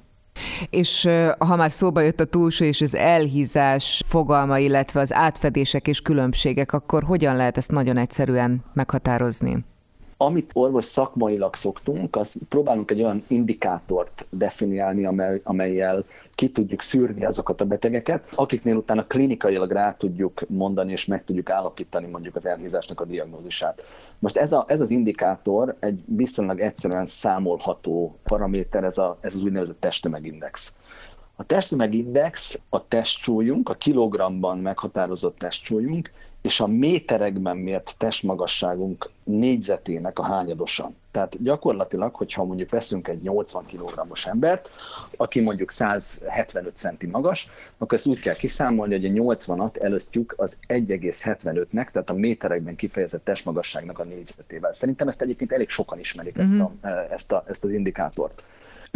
És 0.69 1.07
ha 1.37 1.55
már 1.55 1.71
szóba 1.71 2.01
jött 2.01 2.19
a 2.19 2.25
túlsúly 2.25 2.67
és 2.67 2.81
az 2.81 2.95
elhízás 2.95 4.03
fogalma, 4.07 4.57
illetve 4.57 4.99
az 4.99 5.13
átfedések 5.13 5.87
és 5.87 6.01
különbségek, 6.01 6.73
akkor 6.73 7.03
hogyan 7.03 7.35
lehet 7.35 7.57
ezt 7.57 7.71
nagyon 7.71 7.97
egyszerűen 7.97 8.63
meghatározni? 8.73 9.57
Amit 10.19 10.51
orvos 10.53 10.85
szakmailag 10.85 11.55
szoktunk, 11.55 12.15
az 12.15 12.35
próbálunk 12.49 12.91
egy 12.91 13.01
olyan 13.01 13.23
indikátort 13.27 14.27
definiálni, 14.29 15.05
amely, 15.05 15.41
amelyel 15.43 16.05
ki 16.31 16.49
tudjuk 16.49 16.81
szűrni 16.81 17.25
azokat 17.25 17.61
a 17.61 17.65
betegeket, 17.65 18.31
akiknél 18.35 18.75
utána 18.75 19.07
klinikailag 19.07 19.71
rá 19.71 19.93
tudjuk 19.93 20.41
mondani 20.49 20.91
és 20.91 21.05
meg 21.05 21.23
tudjuk 21.23 21.49
állapítani 21.49 22.07
mondjuk 22.07 22.35
az 22.35 22.45
elhízásnak 22.45 23.01
a 23.01 23.05
diagnózisát. 23.05 23.83
Most 24.19 24.37
ez, 24.37 24.51
a, 24.51 24.65
ez 24.67 24.81
az 24.81 24.89
indikátor 24.89 25.75
egy 25.79 26.03
viszonylag 26.05 26.59
egyszerűen 26.59 27.05
számolható 27.05 28.15
paraméter, 28.23 28.83
ez, 28.83 28.97
a, 28.97 29.17
ez 29.21 29.35
az 29.35 29.43
úgynevezett 29.43 29.79
testtömegindex. 29.79 30.73
A 31.35 31.43
testtömegindex 31.43 32.61
a 32.69 32.87
testsúlyunk, 32.87 33.69
a 33.69 33.73
kilogramban 33.73 34.57
meghatározott 34.57 35.37
testsúlyunk, 35.37 36.11
és 36.47 36.59
a 36.59 36.67
méterekben 36.67 37.57
mért 37.57 37.95
testmagasságunk 37.97 39.09
négyzetének 39.23 40.19
a 40.19 40.23
hányadosan. 40.23 40.95
Tehát 41.11 41.43
gyakorlatilag, 41.43 42.15
hogyha 42.15 42.43
mondjuk 42.43 42.69
veszünk 42.69 43.07
egy 43.07 43.21
80 43.21 43.65
kg-os 43.65 44.25
embert, 44.25 44.71
aki 45.17 45.41
mondjuk 45.41 45.71
175 45.71 46.75
centi 46.75 47.05
magas, 47.05 47.49
akkor 47.77 47.97
ezt 47.97 48.07
úgy 48.07 48.19
kell 48.19 48.35
kiszámolni, 48.35 48.93
hogy 48.93 49.05
a 49.05 49.35
80-at 49.35 49.81
előztjük 49.81 50.33
az 50.37 50.59
1,75-nek, 50.67 51.89
tehát 51.89 52.09
a 52.09 52.13
méterekben 52.13 52.75
kifejezett 52.75 53.23
testmagasságnak 53.23 53.99
a 53.99 54.03
négyzetével. 54.03 54.71
Szerintem 54.71 55.07
ezt 55.07 55.21
egyébként 55.21 55.51
elég 55.51 55.69
sokan 55.69 55.99
ismerik, 55.99 56.39
mm-hmm. 56.39 56.41
ezt, 56.41 56.59
a, 56.59 57.07
ezt, 57.11 57.31
a, 57.31 57.43
ezt 57.47 57.63
az 57.63 57.71
indikátort. 57.71 58.43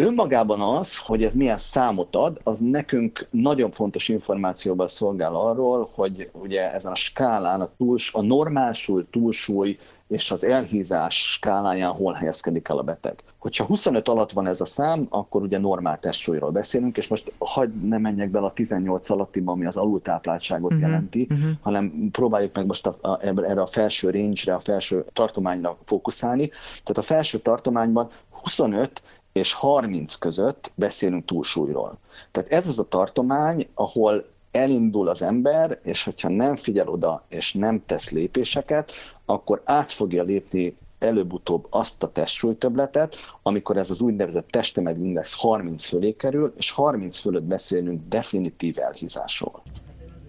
Önmagában 0.02 0.62
az, 0.62 0.98
hogy 0.98 1.24
ez 1.24 1.34
milyen 1.34 1.58
számot 1.58 2.16
ad, 2.16 2.40
az 2.44 2.60
nekünk 2.60 3.28
nagyon 3.30 3.72
fontos 3.72 4.10
információval 4.10 4.88
szolgál 4.88 5.36
arról, 5.36 5.90
hogy 5.94 6.30
ugye 6.34 6.74
ezen 6.74 6.92
a 6.92 6.96
skálán 6.96 7.62
a, 7.62 7.70
túls, 7.78 8.14
a 8.14 8.22
normálsúly, 8.22 9.04
túlsúly 9.10 9.78
és 10.08 10.32
az 10.32 10.44
elhízás 10.44 11.32
skáláján 11.32 11.92
hol 11.92 12.14
helyezkedik 12.14 12.68
el 12.68 12.78
a 12.78 12.82
beteg. 12.82 13.24
Hogyha 13.40 13.66
25 13.66 14.08
alatt 14.08 14.32
van 14.32 14.48
ez 14.48 14.62
a 14.62 14.66
szám, 14.66 15.08
akkor 15.10 15.42
ugye 15.42 15.58
normál 15.58 16.00
testsúlyról 16.00 16.52
beszélünk, 16.52 16.98
és 16.98 17.08
most 17.08 17.34
hagyd 17.38 17.88
ne 17.88 17.98
menjek 17.98 18.30
bele 18.30 18.46
a 18.46 18.54
18 18.54 19.10
alattiba, 19.10 19.52
ami 19.52 19.66
az 19.66 19.78
alultápláltságot 19.78 20.72
uh-huh, 20.72 20.88
jelenti, 20.88 21.28
uh-huh. 21.30 21.52
hanem 21.62 22.10
próbáljuk 22.12 22.56
meg 22.56 22.66
most 22.66 22.88
a, 22.88 22.98
a, 23.02 23.20
erre 23.24 23.62
a 23.62 23.68
felső 23.68 24.10
range-re, 24.10 24.54
a 24.54 24.60
felső 24.60 25.06
tartományra 25.14 25.78
fókuszálni. 25.86 26.48
Tehát 26.84 26.98
a 26.98 27.02
felső 27.02 27.38
tartományban 27.38 28.10
25 28.30 29.02
és 29.34 29.54
30 29.54 30.16
között 30.16 30.72
beszélünk 30.76 31.26
túlsúlyról. 31.26 31.98
Tehát 32.32 32.52
ez 32.52 32.68
az 32.68 32.80
a 32.80 32.88
tartomány, 32.88 33.68
ahol 33.74 34.26
elindul 34.52 35.08
az 35.08 35.22
ember, 35.22 35.80
és 35.84 36.04
hogyha 36.04 36.30
nem 36.30 36.56
figyel 36.56 36.88
oda, 36.88 37.24
és 37.30 37.54
nem 37.54 37.84
tesz 37.86 38.10
lépéseket, 38.10 38.92
akkor 39.26 39.62
át 39.66 39.92
fogja 39.92 40.24
lépni 40.24 40.78
előbb-utóbb 41.00 41.68
azt 41.70 42.04
a 42.04 42.12
testsúlytöbletet, 42.12 43.16
amikor 43.42 43.78
ez 43.78 43.90
az 43.90 44.02
úgynevezett 44.02 44.48
testemegindex 44.48 45.34
30 45.34 45.86
fölé 45.86 46.12
kerül, 46.12 46.54
és 46.58 46.72
30 46.72 47.18
fölött 47.18 47.44
beszélünk 47.44 48.02
definitív 48.10 48.80
elhízásról. 48.80 49.62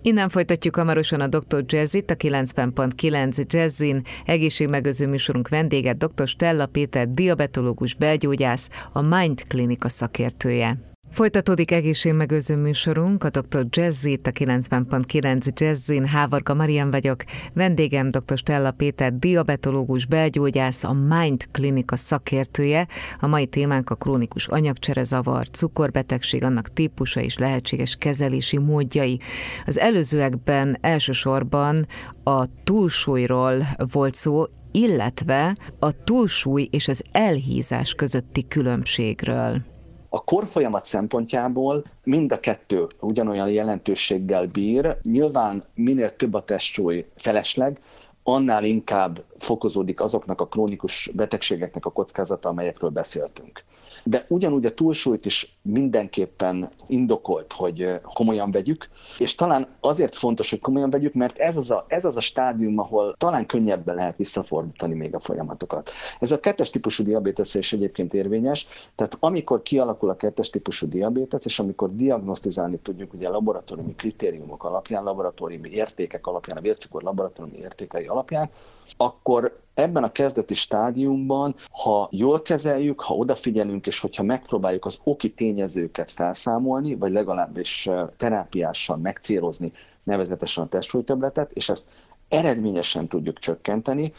Innen 0.03 0.29
folytatjuk 0.29 0.77
hamarosan 0.77 1.21
a 1.21 1.27
Dr. 1.27 1.65
Jazzit, 1.67 2.11
a 2.11 2.15
90.9 2.15 3.47
Jazzin. 3.47 4.03
Egészségmegőző 4.25 5.07
műsorunk 5.07 5.49
vendége 5.49 5.93
dr. 5.93 6.29
Stella 6.29 6.67
Péter, 6.67 7.09
diabetológus 7.09 7.95
belgyógyász, 7.95 8.69
a 8.93 9.01
Mind 9.01 9.43
Klinika 9.47 9.89
szakértője. 9.89 10.92
Folytatódik 11.13 11.71
egészségmegőző 11.71 12.57
műsorunk, 12.57 13.25
a 13.25 13.31
Dr. 13.31 13.67
Jazzy, 13.71 14.21
a 14.23 14.29
90.9 14.29 15.61
Jazzin, 15.61 16.07
Hávarga 16.07 16.55
Marian 16.55 16.91
vagyok, 16.91 17.25
vendégem 17.55 18.11
dr. 18.11 18.39
Stella 18.39 18.71
Péter, 18.71 19.19
diabetológus, 19.19 20.07
belgyógyász, 20.07 20.85
a 20.85 20.93
Mind 20.93 21.49
Klinika 21.51 21.97
szakértője. 21.97 22.87
A 23.21 23.27
mai 23.27 23.47
témánk 23.47 23.91
a 23.91 23.95
krónikus 23.95 24.47
anyagcserezavar, 24.47 25.49
cukorbetegség, 25.49 26.45
annak 26.45 26.73
típusa 26.73 27.21
és 27.21 27.39
lehetséges 27.39 27.97
kezelési 27.97 28.59
módjai. 28.59 29.21
Az 29.67 29.79
előzőekben 29.79 30.79
elsősorban 30.81 31.87
a 32.23 32.47
túlsúlyról 32.65 33.67
volt 33.93 34.15
szó, 34.15 34.45
illetve 34.71 35.57
a 35.79 36.05
túlsúly 36.05 36.69
és 36.71 36.89
az 36.89 37.05
elhízás 37.11 37.95
közötti 37.95 38.49
különbségről. 38.49 39.72
A 40.15 40.25
korfolyamat 40.25 40.85
szempontjából 40.85 41.83
mind 42.05 42.33
a 42.33 42.41
kettő 42.41 42.87
ugyanolyan 43.01 43.51
jelentőséggel 43.51 44.47
bír. 44.47 44.97
Nyilván 45.03 45.63
minél 45.75 46.17
több 46.17 46.35
a 46.35 46.45
testsúly 46.45 47.05
felesleg, 47.17 47.81
annál 48.23 48.65
inkább 48.65 49.25
fokozódik 49.39 50.01
azoknak 50.01 50.41
a 50.41 50.47
krónikus 50.47 51.11
betegségeknek 51.15 51.87
a 51.87 51.91
kockázata, 51.91 52.49
amelyekről 52.49 52.91
beszéltünk 52.91 53.65
de 54.05 54.25
ugyanúgy 54.29 54.67
a 54.67 54.75
túlsúlyt 54.75 55.27
is 55.27 55.59
mindenképpen 55.63 56.71
indokolt, 56.87 57.53
hogy 57.53 58.01
komolyan 58.03 58.51
vegyük, 58.51 58.89
és 59.19 59.35
talán 59.35 59.67
azért 59.81 60.17
fontos, 60.17 60.51
hogy 60.51 60.61
komolyan 60.61 60.91
vegyük, 60.91 61.15
mert 61.15 61.39
ez 61.39 61.57
az 61.57 61.71
a, 61.71 61.85
ez 61.89 62.05
az 62.05 62.17
a 62.17 62.21
stádium, 62.21 62.79
ahol 62.79 63.15
talán 63.19 63.47
könnyebben 63.47 63.95
lehet 63.95 64.17
visszafordítani 64.17 64.95
még 64.95 65.15
a 65.15 65.21
folyamatokat. 65.21 65.91
Ez 66.21 66.31
a 66.31 66.41
kettes 66.41 66.71
típusú 66.71 67.05
diabéteszre 67.05 67.59
is 67.59 67.73
egyébként 67.73 68.15
érvényes, 68.15 68.67
tehát 68.95 69.17
amikor 69.21 69.63
kialakul 69.63 70.11
a 70.11 70.17
kettes 70.17 70.51
típusú 70.51 70.89
diabétesz, 70.89 71.45
és 71.45 71.59
amikor 71.59 71.95
diagnosztizálni 71.95 72.79
tudjuk 72.79 73.13
ugye 73.13 73.29
laboratóriumi 73.29 73.95
kritériumok 73.95 74.65
alapján, 74.65 75.03
laboratóriumi 75.03 75.71
értékek 75.71 76.27
alapján, 76.27 76.57
a 76.57 76.61
vércukor 76.61 77.03
laboratóriumi 77.03 77.59
értékei 77.59 78.07
alapján, 78.07 78.51
akkor 78.97 79.62
ebben 79.75 80.03
a 80.03 80.13
kezdeti 80.13 80.55
stádiumban, 80.55 81.55
ha 81.71 82.09
jól 82.11 82.43
kezeljük, 82.43 83.01
ha 83.01 83.15
odafigyelünk, 83.15 83.87
és 83.87 84.01
hogyha 84.01 84.23
megpróbáljuk 84.23 84.85
az 84.85 84.99
oki 85.05 85.31
tényezőket 85.31 86.11
felszámolni, 86.11 86.95
vagy 86.95 87.13
legalábbis 87.13 87.89
terápiással 88.17 88.97
megcélozni 88.97 89.73
nevezetesen 90.03 90.65
a 90.65 90.69
testsúlytöbletet, 90.69 91.51
és 91.53 91.69
ezt 91.69 91.89
eredményesen 92.29 93.09
tudjuk 93.09 93.39
csökkenteni, 93.39 94.13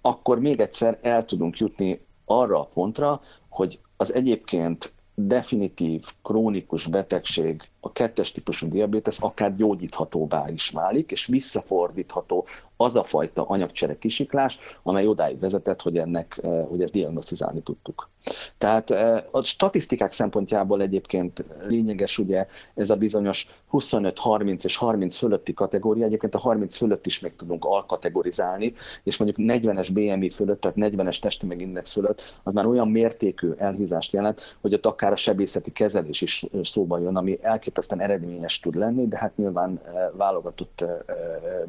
akkor 0.00 0.38
még 0.38 0.60
egyszer 0.60 0.98
el 1.02 1.24
tudunk 1.24 1.58
jutni 1.58 2.00
arra 2.24 2.60
a 2.60 2.68
pontra, 2.74 3.20
hogy 3.48 3.80
az 3.96 4.14
egyébként 4.14 4.92
definitív, 5.14 6.04
krónikus 6.22 6.86
betegség, 6.86 7.62
a 7.80 7.92
kettes 7.92 8.32
típusú 8.32 8.68
diabétesz 8.68 9.22
akár 9.22 9.56
gyógyíthatóvá 9.56 10.48
is 10.48 10.70
válik, 10.70 11.10
és 11.10 11.26
visszafordítható 11.26 12.46
az 12.80 12.96
a 12.96 13.02
fajta 13.02 13.44
anyagcsere 13.44 13.98
kisiklás, 13.98 14.58
amely 14.82 15.06
odáig 15.06 15.38
vezetett, 15.38 15.82
hogy 15.82 15.98
ennek, 15.98 16.40
eh, 16.42 16.66
hogy 16.68 16.82
ezt 16.82 16.92
diagnosztizálni 16.92 17.60
tudtuk. 17.60 18.08
Tehát 18.58 18.90
eh, 18.90 19.22
a 19.30 19.42
statisztikák 19.42 20.12
szempontjából 20.12 20.82
egyébként 20.82 21.44
lényeges 21.66 22.18
ugye 22.18 22.46
ez 22.74 22.90
a 22.90 22.96
bizonyos 22.96 23.48
25, 23.68 24.18
30 24.18 24.64
és 24.64 24.76
30 24.76 25.16
fölötti 25.16 25.54
kategória, 25.54 26.04
egyébként 26.04 26.34
a 26.34 26.38
30 26.38 26.76
fölött 26.76 27.06
is 27.06 27.20
meg 27.20 27.36
tudunk 27.36 27.64
alkategorizálni, 27.64 28.72
és 29.02 29.16
mondjuk 29.16 29.50
40-es 29.52 29.88
BMI 29.92 30.30
fölött, 30.30 30.60
tehát 30.60 30.76
40-es 30.80 31.18
testtömegindex 31.18 31.92
fölött, 31.92 32.36
az 32.42 32.54
már 32.54 32.66
olyan 32.66 32.88
mértékű 32.88 33.50
elhízást 33.56 34.12
jelent, 34.12 34.56
hogy 34.60 34.74
ott 34.74 34.86
akár 34.86 35.12
a 35.12 35.16
sebészeti 35.16 35.72
kezelés 35.72 36.20
is 36.20 36.44
szóba 36.62 36.98
jön, 36.98 37.16
ami 37.16 37.38
elképesztően 37.40 38.00
eredményes 38.00 38.60
tud 38.60 38.74
lenni, 38.74 39.08
de 39.08 39.18
hát 39.18 39.36
nyilván 39.36 39.80
eh, 39.84 39.92
válogatott 40.16 40.84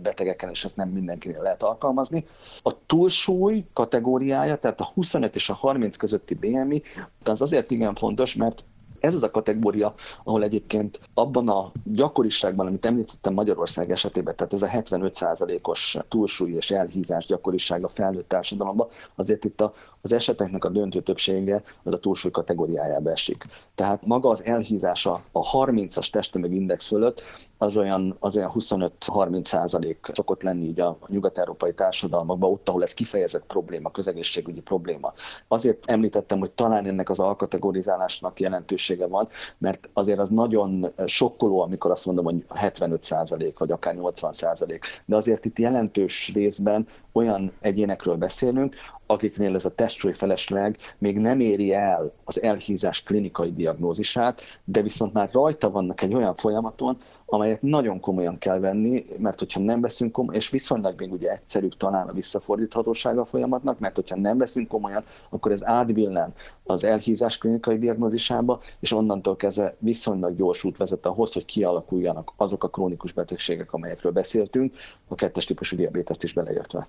betegeken, 0.01 0.49
és 0.49 0.65
ezt 0.65 0.75
nem 0.75 0.89
mindenkinél 0.99 1.41
lehet 1.41 1.63
alkalmazni. 1.63 2.25
A 2.63 2.85
túlsúly 2.85 3.65
kategóriája, 3.73 4.57
tehát 4.57 4.79
a 4.79 4.89
25 4.93 5.35
és 5.35 5.49
a 5.49 5.53
30 5.53 5.95
közötti 5.95 6.33
BMI, 6.33 6.81
az 7.23 7.41
azért 7.41 7.71
igen 7.71 7.95
fontos, 7.95 8.35
mert 8.35 8.63
ez 8.99 9.13
az 9.13 9.23
a 9.23 9.31
kategória, 9.31 9.93
ahol 10.23 10.43
egyébként 10.43 10.99
abban 11.13 11.49
a 11.49 11.71
gyakoriságban, 11.83 12.67
amit 12.67 12.85
említettem 12.85 13.33
Magyarország 13.33 13.91
esetében, 13.91 14.35
tehát 14.35 14.53
ez 14.53 14.61
a 14.61 14.67
75%-os 14.67 15.97
túlsúly 16.07 16.51
és 16.51 16.71
elhízás 16.71 17.25
gyakoriság 17.25 17.83
a 17.83 17.87
felnőtt 17.87 18.27
társadalomban, 18.27 18.87
azért 19.15 19.45
itt 19.45 19.61
a, 19.61 19.73
az 20.01 20.11
eseteknek 20.11 20.65
a 20.65 20.69
döntő 20.69 21.01
többsége 21.01 21.63
az 21.83 21.93
a 21.93 21.99
túlsúly 21.99 22.31
kategóriájába 22.31 23.11
esik. 23.11 23.43
Tehát 23.75 24.05
maga 24.05 24.29
az 24.29 24.45
elhízása 24.45 25.23
a 25.31 25.41
30-as 25.41 26.09
testtömegindex 26.09 26.87
fölött 26.87 27.23
az 27.61 27.77
olyan, 27.77 28.15
az 28.19 28.37
olyan 28.37 28.51
25-30 28.55 29.45
százalék 29.45 30.07
szokott 30.13 30.43
lenni 30.43 30.65
így 30.65 30.79
a 30.79 30.97
nyugat-európai 31.07 31.73
társadalmakban, 31.73 32.51
ott, 32.51 32.69
ahol 32.69 32.83
ez 32.83 32.93
kifejezett 32.93 33.45
probléma, 33.45 33.91
közegészségügyi 33.91 34.61
probléma. 34.61 35.13
Azért 35.47 35.89
említettem, 35.89 36.39
hogy 36.39 36.51
talán 36.51 36.85
ennek 36.85 37.09
az 37.09 37.19
alkategorizálásnak 37.19 38.39
jelentősége 38.39 39.07
van, 39.07 39.27
mert 39.57 39.89
azért 39.93 40.19
az 40.19 40.29
nagyon 40.29 40.93
sokkoló, 41.05 41.61
amikor 41.61 41.91
azt 41.91 42.05
mondom, 42.05 42.25
hogy 42.25 42.43
75 42.47 43.03
százalék, 43.03 43.59
vagy 43.59 43.71
akár 43.71 43.95
80 43.95 44.31
százalék, 44.31 44.85
de 45.05 45.15
azért 45.15 45.45
itt 45.45 45.59
jelentős 45.59 46.31
részben 46.33 46.87
olyan 47.11 47.51
egyénekről 47.59 48.15
beszélünk, 48.15 48.75
akiknél 49.11 49.55
ez 49.55 49.65
a 49.65 49.75
testsúly 49.75 50.13
felesleg 50.13 50.77
még 50.97 51.17
nem 51.17 51.39
éri 51.39 51.73
el 51.73 52.11
az 52.23 52.41
elhízás 52.41 53.03
klinikai 53.03 53.53
diagnózisát, 53.53 54.41
de 54.63 54.81
viszont 54.81 55.13
már 55.13 55.29
rajta 55.31 55.71
vannak 55.71 56.01
egy 56.01 56.13
olyan 56.13 56.35
folyamaton, 56.35 56.97
amelyet 57.25 57.61
nagyon 57.61 57.99
komolyan 57.99 58.37
kell 58.37 58.59
venni, 58.59 59.05
mert 59.17 59.39
hogyha 59.39 59.59
nem 59.59 59.81
veszünk 59.81 60.11
komolyan, 60.11 60.41
és 60.41 60.49
viszonylag 60.49 60.99
még 60.99 61.11
ugye 61.11 61.31
egyszerűbb 61.31 61.77
talán 61.77 62.07
a 62.07 62.13
visszafordíthatósága 62.13 63.21
a 63.21 63.25
folyamatnak, 63.25 63.79
mert 63.79 63.95
hogyha 63.95 64.15
nem 64.15 64.37
veszünk 64.37 64.67
komolyan, 64.67 65.03
akkor 65.29 65.51
ez 65.51 65.65
átbillen 65.65 66.33
az 66.63 66.83
elhízás 66.83 67.37
klinikai 67.37 67.77
diagnózisába, 67.77 68.61
és 68.79 68.91
onnantól 68.91 69.35
kezdve 69.35 69.75
viszonylag 69.79 70.35
gyors 70.35 70.63
út 70.63 70.77
vezet 70.77 71.05
ahhoz, 71.05 71.33
hogy 71.33 71.45
kialakuljanak 71.45 72.31
azok 72.35 72.63
a 72.63 72.69
krónikus 72.69 73.13
betegségek, 73.13 73.73
amelyekről 73.73 74.11
beszéltünk, 74.11 74.75
a 75.07 75.15
kettes 75.15 75.45
típusú 75.45 75.75
diabéteszt 75.75 76.23
is 76.23 76.33
beleértve. 76.33 76.87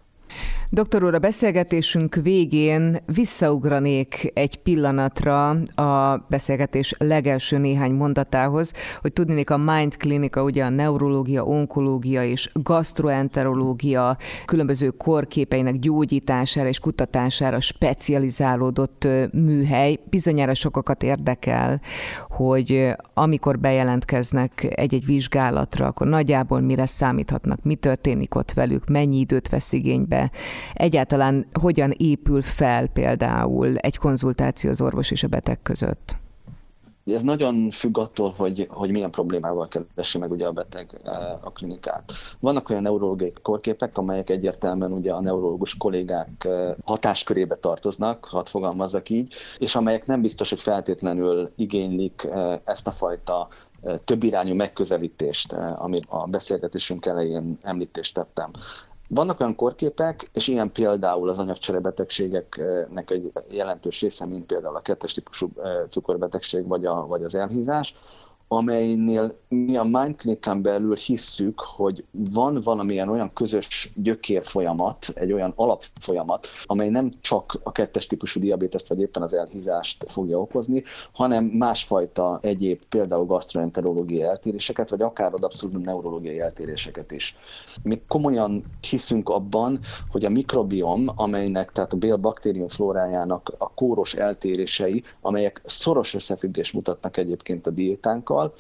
Doktor 0.73 1.05
úr, 1.05 1.15
a 1.15 1.19
beszélgetésünk 1.19 2.15
végén 2.15 2.99
visszaugranék 3.15 4.31
egy 4.35 4.57
pillanatra 4.57 5.49
a 5.75 6.25
beszélgetés 6.29 6.95
legelső 6.99 7.59
néhány 7.59 7.93
mondatához, 7.93 8.73
hogy 9.01 9.13
tudnék 9.13 9.51
a 9.51 9.57
Mind 9.57 9.97
Klinika 9.97 10.43
ugye 10.43 10.65
a 10.65 10.69
neurológia, 10.69 11.45
onkológia 11.45 12.25
és 12.25 12.51
gastroenterológia 12.53 14.17
különböző 14.45 14.91
korképeinek 14.91 15.79
gyógyítására 15.79 16.69
és 16.69 16.79
kutatására 16.79 17.61
specializálódott 17.61 19.09
műhely. 19.33 19.99
Bizonyára 20.11 20.55
sokakat 20.55 21.03
érdekel, 21.03 21.81
hogy 22.29 22.95
amikor 23.15 23.59
bejelentkeznek 23.59 24.67
egy-egy 24.75 25.07
vizsgálatra, 25.07 25.87
akkor 25.87 26.07
nagyjából 26.07 26.61
mire 26.61 26.87
számíthatnak, 26.87 27.63
mi 27.63 27.75
történik 27.75 28.35
ott 28.35 28.53
velük, 28.53 28.89
mennyi 28.89 29.19
időt 29.19 29.49
vesz 29.49 29.73
igénybe, 29.73 30.20
egyáltalán 30.75 31.47
hogyan 31.61 31.95
épül 31.97 32.43
fel 32.43 32.87
például 32.87 33.77
egy 33.77 33.97
konzultáció 33.97 34.71
az 34.71 34.81
orvos 34.81 35.11
és 35.11 35.23
a 35.23 35.29
beteg 35.29 35.59
között? 35.63 36.17
Ez 37.07 37.23
nagyon 37.23 37.71
függ 37.71 37.99
attól, 37.99 38.35
hogy, 38.37 38.67
hogy 38.71 38.91
milyen 38.91 39.11
problémával 39.11 39.69
keresi 39.69 40.19
meg 40.19 40.31
ugye 40.31 40.47
a 40.47 40.53
beteg 40.53 41.01
a 41.41 41.51
klinikát. 41.53 42.13
Vannak 42.41 42.71
olyan 42.71 42.83
neurológiai 42.83 43.33
korképek, 43.43 43.99
amelyek 43.99 44.31
egyértelműen 44.31 44.93
ugye 44.93 45.13
a 45.13 45.21
neurológus 45.21 45.77
kollégák 45.77 46.49
hatáskörébe 46.85 47.55
tartoznak, 47.55 48.25
hadd 48.25 48.47
fogalmazzak 48.47 49.09
így, 49.09 49.35
és 49.59 49.75
amelyek 49.75 50.07
nem 50.07 50.21
biztos, 50.21 50.49
hogy 50.51 50.61
feltétlenül 50.61 51.51
igénylik 51.57 52.29
ezt 52.65 52.87
a 52.87 52.91
fajta 52.91 53.49
több 54.05 54.23
irányú 54.23 54.55
megközelítést, 54.55 55.53
amit 55.77 56.05
a 56.09 56.27
beszélgetésünk 56.27 57.07
elején 57.07 57.59
említést 57.63 58.15
tettem. 58.15 58.51
Vannak 59.13 59.41
olyan 59.41 59.55
korképek, 59.55 60.31
és 60.33 60.49
ilyen 60.49 60.73
például 60.73 61.29
az 61.29 61.39
anyagcserebetegségeknek 61.39 63.11
egy 63.11 63.33
jelentős 63.49 64.01
része, 64.01 64.27
mint 64.27 64.47
például 64.47 64.77
a 64.77 64.81
kettes 64.81 65.15
típusú 65.15 65.53
cukorbetegség 65.89 66.67
vagy, 66.67 66.85
a, 66.85 67.07
vagy 67.07 67.23
az 67.23 67.35
elhízás, 67.35 67.95
amelynél 68.53 69.39
mi 69.49 69.77
a 69.77 69.83
Mind 69.83 70.17
Clinic-en 70.17 70.63
belül 70.63 70.97
hisszük, 70.97 71.61
hogy 71.61 72.05
van 72.11 72.61
valamilyen 72.61 73.09
olyan 73.09 73.33
közös 73.33 73.93
gyökér 73.95 74.45
folyamat, 74.45 75.07
egy 75.15 75.33
olyan 75.33 75.53
alapfolyamat, 75.57 76.47
amely 76.65 76.89
nem 76.89 77.13
csak 77.21 77.61
a 77.63 77.73
kettes 77.73 78.07
típusú 78.07 78.41
diabéteszt 78.41 78.89
vagy 78.89 79.01
éppen 79.01 79.23
az 79.23 79.35
elhízást 79.35 80.05
fogja 80.09 80.41
okozni, 80.41 80.83
hanem 81.13 81.45
másfajta 81.45 82.39
egyéb, 82.43 82.81
például 82.89 83.27
gastroenterológiai 83.27 84.23
eltéréseket, 84.23 84.91
vagy 84.91 85.03
akár 85.03 85.33
ad 85.35 85.43
abszolút 85.43 85.85
neurológiai 85.85 86.41
eltéréseket 86.41 87.13
is. 87.13 87.37
Mi 87.83 88.03
komolyan 88.09 88.65
hiszünk 88.91 89.29
abban, 89.29 89.81
hogy 90.11 90.25
a 90.25 90.31
mikrobiom, 90.31 91.11
amelynek, 91.17 91.73
tehát 91.73 91.93
a 91.93 91.97
bélbaktérium 91.97 92.69
flórájának 92.69 93.55
a 93.59 93.75
kóros 93.75 94.15
eltérései, 94.15 95.03
amelyek 95.21 95.61
szoros 95.65 96.15
összefüggés 96.15 96.73
mutatnak 96.73 97.17
egyébként 97.17 97.67
a 97.67 97.71
diétánkkal, 97.71 98.39
anyaggal, 98.41 98.53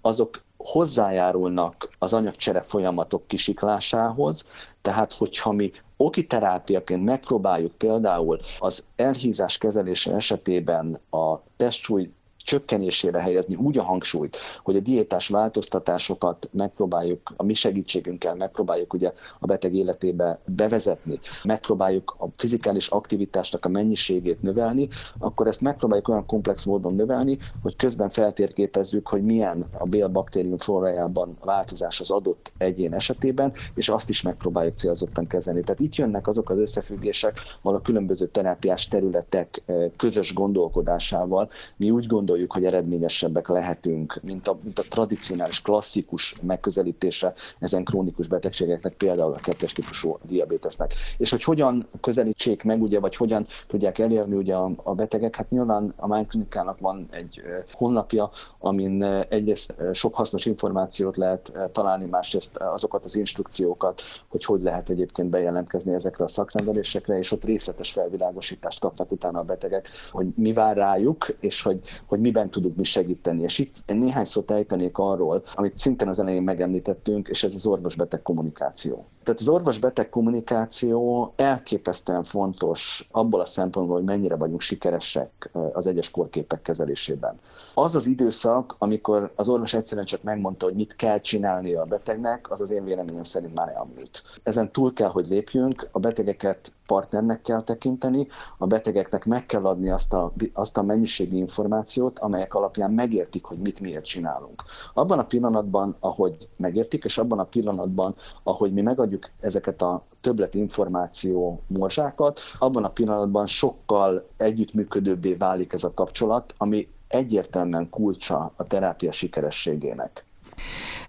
azok 0.00 0.42
hozzájárulnak 0.56 1.90
az 1.98 2.12
anyagcsere 2.12 2.62
folyamatok 2.62 3.26
kisiklásához, 3.26 4.48
tehát 4.82 5.12
hogyha 5.12 5.52
mi 5.52 5.70
okiterápiaként 5.96 7.04
megpróbáljuk 7.04 7.72
például 7.72 8.40
az 8.58 8.84
elhízás 8.96 9.58
kezelése 9.58 10.14
esetében 10.14 11.00
a 11.10 11.42
testsúly 11.56 12.10
csökkenésére 12.48 13.20
helyezni 13.20 13.54
úgy 13.54 13.78
a 13.78 13.82
hangsúlyt, 13.82 14.36
hogy 14.62 14.76
a 14.76 14.80
diétás 14.80 15.28
változtatásokat 15.28 16.48
megpróbáljuk, 16.52 17.32
a 17.36 17.42
mi 17.42 17.54
segítségünkkel 17.54 18.34
megpróbáljuk 18.34 18.92
ugye 18.92 19.12
a 19.38 19.46
beteg 19.46 19.74
életébe 19.74 20.38
bevezetni, 20.44 21.20
megpróbáljuk 21.42 22.16
a 22.18 22.26
fizikális 22.36 22.88
aktivitásnak 22.88 23.64
a 23.64 23.68
mennyiségét 23.68 24.42
növelni, 24.42 24.88
akkor 25.18 25.46
ezt 25.46 25.60
megpróbáljuk 25.60 26.08
olyan 26.08 26.26
komplex 26.26 26.64
módon 26.64 26.94
növelni, 26.94 27.38
hogy 27.62 27.76
közben 27.76 28.10
feltérképezzük, 28.10 29.08
hogy 29.08 29.22
milyen 29.22 29.66
a 29.78 29.86
bélbaktérium 29.86 30.58
flórájában 30.58 31.36
változás 31.44 32.00
az 32.00 32.10
adott 32.10 32.52
egyén 32.58 32.94
esetében, 32.94 33.52
és 33.74 33.88
azt 33.88 34.08
is 34.08 34.22
megpróbáljuk 34.22 34.74
célzottan 34.74 35.26
kezelni. 35.26 35.60
Tehát 35.60 35.80
itt 35.80 35.94
jönnek 35.94 36.28
azok 36.28 36.50
az 36.50 36.58
összefüggések, 36.58 37.40
ahol 37.62 37.76
a 37.76 37.82
különböző 37.82 38.26
terápiás 38.26 38.88
területek 38.88 39.62
eh, 39.66 39.90
közös 39.96 40.34
gondolkodásával 40.34 41.50
mi 41.76 41.90
úgy 41.90 42.06
gondoljuk, 42.06 42.36
gondoljuk, 42.38 42.52
hogy 42.52 42.64
eredményesebbek 42.64 43.48
lehetünk, 43.48 44.20
mint 44.22 44.48
a, 44.48 44.58
mint 44.62 44.78
a 44.78 44.82
tradicionális, 44.88 45.62
klasszikus 45.62 46.36
megközelítése 46.42 47.32
ezen 47.58 47.84
krónikus 47.84 48.28
betegségeknek, 48.28 48.94
például 48.94 49.32
a 49.32 49.40
kettes 49.40 49.72
típusú 49.72 50.18
diabétesznek. 50.22 50.94
És 51.16 51.30
hogy 51.30 51.42
hogyan 51.42 51.86
közelítsék 52.00 52.62
meg, 52.62 52.82
ugye, 52.82 53.00
vagy 53.00 53.16
hogyan 53.16 53.46
tudják 53.66 53.98
elérni 53.98 54.36
ugye 54.36 54.54
a, 54.54 54.70
a 54.82 54.94
betegek, 54.94 55.36
hát 55.36 55.50
nyilván 55.50 55.92
a 55.96 56.06
Mind 56.06 56.26
Klinikának 56.26 56.78
van 56.78 57.08
egy 57.10 57.42
honlapja, 57.72 58.30
amin 58.58 59.02
egyrészt 59.28 59.74
sok 59.92 60.14
hasznos 60.14 60.46
információt 60.46 61.16
lehet 61.16 61.52
találni, 61.72 62.04
másrészt 62.04 62.56
azokat 62.56 63.04
az 63.04 63.16
instrukciókat, 63.16 64.02
hogy 64.28 64.44
hogy 64.44 64.60
lehet 64.62 64.88
egyébként 64.88 65.28
bejelentkezni 65.28 65.94
ezekre 65.94 66.24
a 66.24 66.28
szakrendelésekre, 66.28 67.18
és 67.18 67.32
ott 67.32 67.44
részletes 67.44 67.92
felvilágosítást 67.92 68.80
kapnak 68.80 69.12
utána 69.12 69.38
a 69.38 69.42
betegek, 69.42 69.88
hogy 70.10 70.26
mi 70.34 70.52
vár 70.52 70.76
rájuk, 70.76 71.26
és 71.40 71.62
hogy, 71.62 71.80
hogy 72.06 72.20
miben 72.28 72.50
tudunk 72.50 72.76
mi 72.76 72.84
segíteni. 72.84 73.42
És 73.42 73.58
itt 73.58 73.76
néhány 73.86 74.24
szót 74.24 74.50
ejtenék 74.50 74.98
arról, 74.98 75.42
amit 75.54 75.78
szintén 75.78 76.08
az 76.08 76.18
elején 76.18 76.42
megemlítettünk, 76.42 77.28
és 77.28 77.44
ez 77.44 77.54
az 77.54 77.66
orvos-beteg 77.66 78.22
kommunikáció. 78.22 79.06
Tehát 79.22 79.40
az 79.40 79.48
orvos-beteg 79.48 80.08
kommunikáció 80.08 81.32
elképesztően 81.36 82.22
fontos 82.22 83.08
abból 83.12 83.40
a 83.40 83.44
szempontból, 83.44 83.96
hogy 83.96 84.04
mennyire 84.04 84.36
vagyunk 84.36 84.60
sikeresek 84.60 85.50
az 85.72 85.86
egyes 85.86 86.10
korképek 86.10 86.62
kezelésében. 86.62 87.40
Az 87.74 87.94
az 87.94 88.06
időszak, 88.06 88.74
amikor 88.78 89.32
az 89.36 89.48
orvos 89.48 89.74
egyszerűen 89.74 90.06
csak 90.06 90.22
megmondta, 90.22 90.64
hogy 90.64 90.74
mit 90.74 90.96
kell 90.96 91.18
csinálni 91.18 91.74
a 91.74 91.84
betegnek, 91.84 92.50
az 92.50 92.60
az 92.60 92.70
én 92.70 92.84
véleményem 92.84 93.22
szerint 93.22 93.54
már 93.54 93.68
elmúlt. 93.68 94.22
Ezen 94.42 94.72
túl 94.72 94.92
kell, 94.92 95.08
hogy 95.08 95.26
lépjünk, 95.26 95.88
a 95.92 95.98
betegeket 95.98 96.72
partnernek 96.86 97.42
kell 97.42 97.62
tekinteni, 97.62 98.26
a 98.58 98.66
betegeknek 98.66 99.24
meg 99.24 99.46
kell 99.46 99.64
adni 99.64 99.90
azt 99.90 100.12
a, 100.12 100.32
azt 100.52 100.78
a 100.78 100.82
mennyiségi 100.82 101.36
információt, 101.36 102.18
amelyek 102.18 102.54
alapján 102.54 102.90
megértik, 102.90 103.44
hogy 103.44 103.58
mit 103.58 103.80
miért 103.80 104.04
csinálunk. 104.04 104.62
Abban 104.94 105.18
a 105.18 105.24
pillanatban, 105.24 105.96
ahogy 106.00 106.48
megértik, 106.56 107.04
és 107.04 107.18
abban 107.18 107.38
a 107.38 107.44
pillanatban, 107.44 108.14
ahogy 108.42 108.72
mi 108.72 108.80
megadjuk 108.80 109.07
ezeket 109.40 109.82
a 109.82 110.04
többlet 110.20 110.54
információ 110.54 111.62
morzsákat, 111.66 112.40
abban 112.58 112.84
a 112.84 112.90
pillanatban 112.90 113.46
sokkal 113.46 114.28
együttműködőbbé 114.36 115.34
válik 115.34 115.72
ez 115.72 115.84
a 115.84 115.94
kapcsolat, 115.94 116.54
ami 116.56 116.88
egyértelműen 117.08 117.90
kulcsa 117.90 118.52
a 118.56 118.64
terápia 118.64 119.12
sikerességének. 119.12 120.24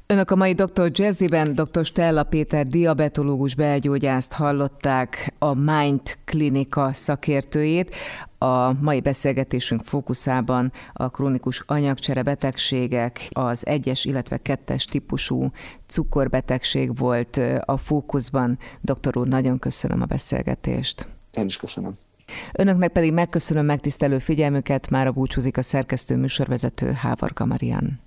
Önök 0.05 0.31
a 0.31 0.35
mai 0.35 0.53
Dr. 0.53 0.91
Jazzyben 0.93 1.55
dr. 1.55 1.85
Stella 1.85 2.23
Péter 2.23 2.67
diabetológus 2.67 3.55
belgyógyászt 3.55 4.33
hallották, 4.33 5.33
a 5.39 5.53
Mind 5.53 6.01
Klinika 6.25 6.93
szakértőjét. 6.93 7.95
A 8.41 8.73
mai 8.73 9.01
beszélgetésünk 9.01 9.81
fókuszában 9.81 10.71
a 10.93 11.09
krónikus 11.09 11.63
anyagcsere 11.65 12.21
betegségek, 12.21 13.27
az 13.29 13.65
egyes, 13.65 14.05
illetve 14.05 14.37
kettes 14.37 14.85
típusú 14.85 15.49
cukorbetegség 15.87 16.97
volt 16.97 17.41
a 17.65 17.77
fókuszban. 17.77 18.57
Doktor 18.81 19.17
úr, 19.17 19.27
nagyon 19.27 19.59
köszönöm 19.59 20.01
a 20.01 20.05
beszélgetést. 20.05 21.07
Én 21.31 21.45
is 21.45 21.57
köszönöm. 21.57 21.97
Önöknek 22.53 22.91
pedig 22.91 23.13
megköszönöm 23.13 23.65
megtisztelő 23.65 24.17
figyelmüket, 24.17 24.89
már 24.89 25.07
a 25.07 25.11
búcsúzik 25.11 25.57
a 25.57 25.61
szerkesztő 25.61 26.17
műsorvezető 26.17 26.91
Hávarga 26.91 27.45
Marian. 27.45 27.99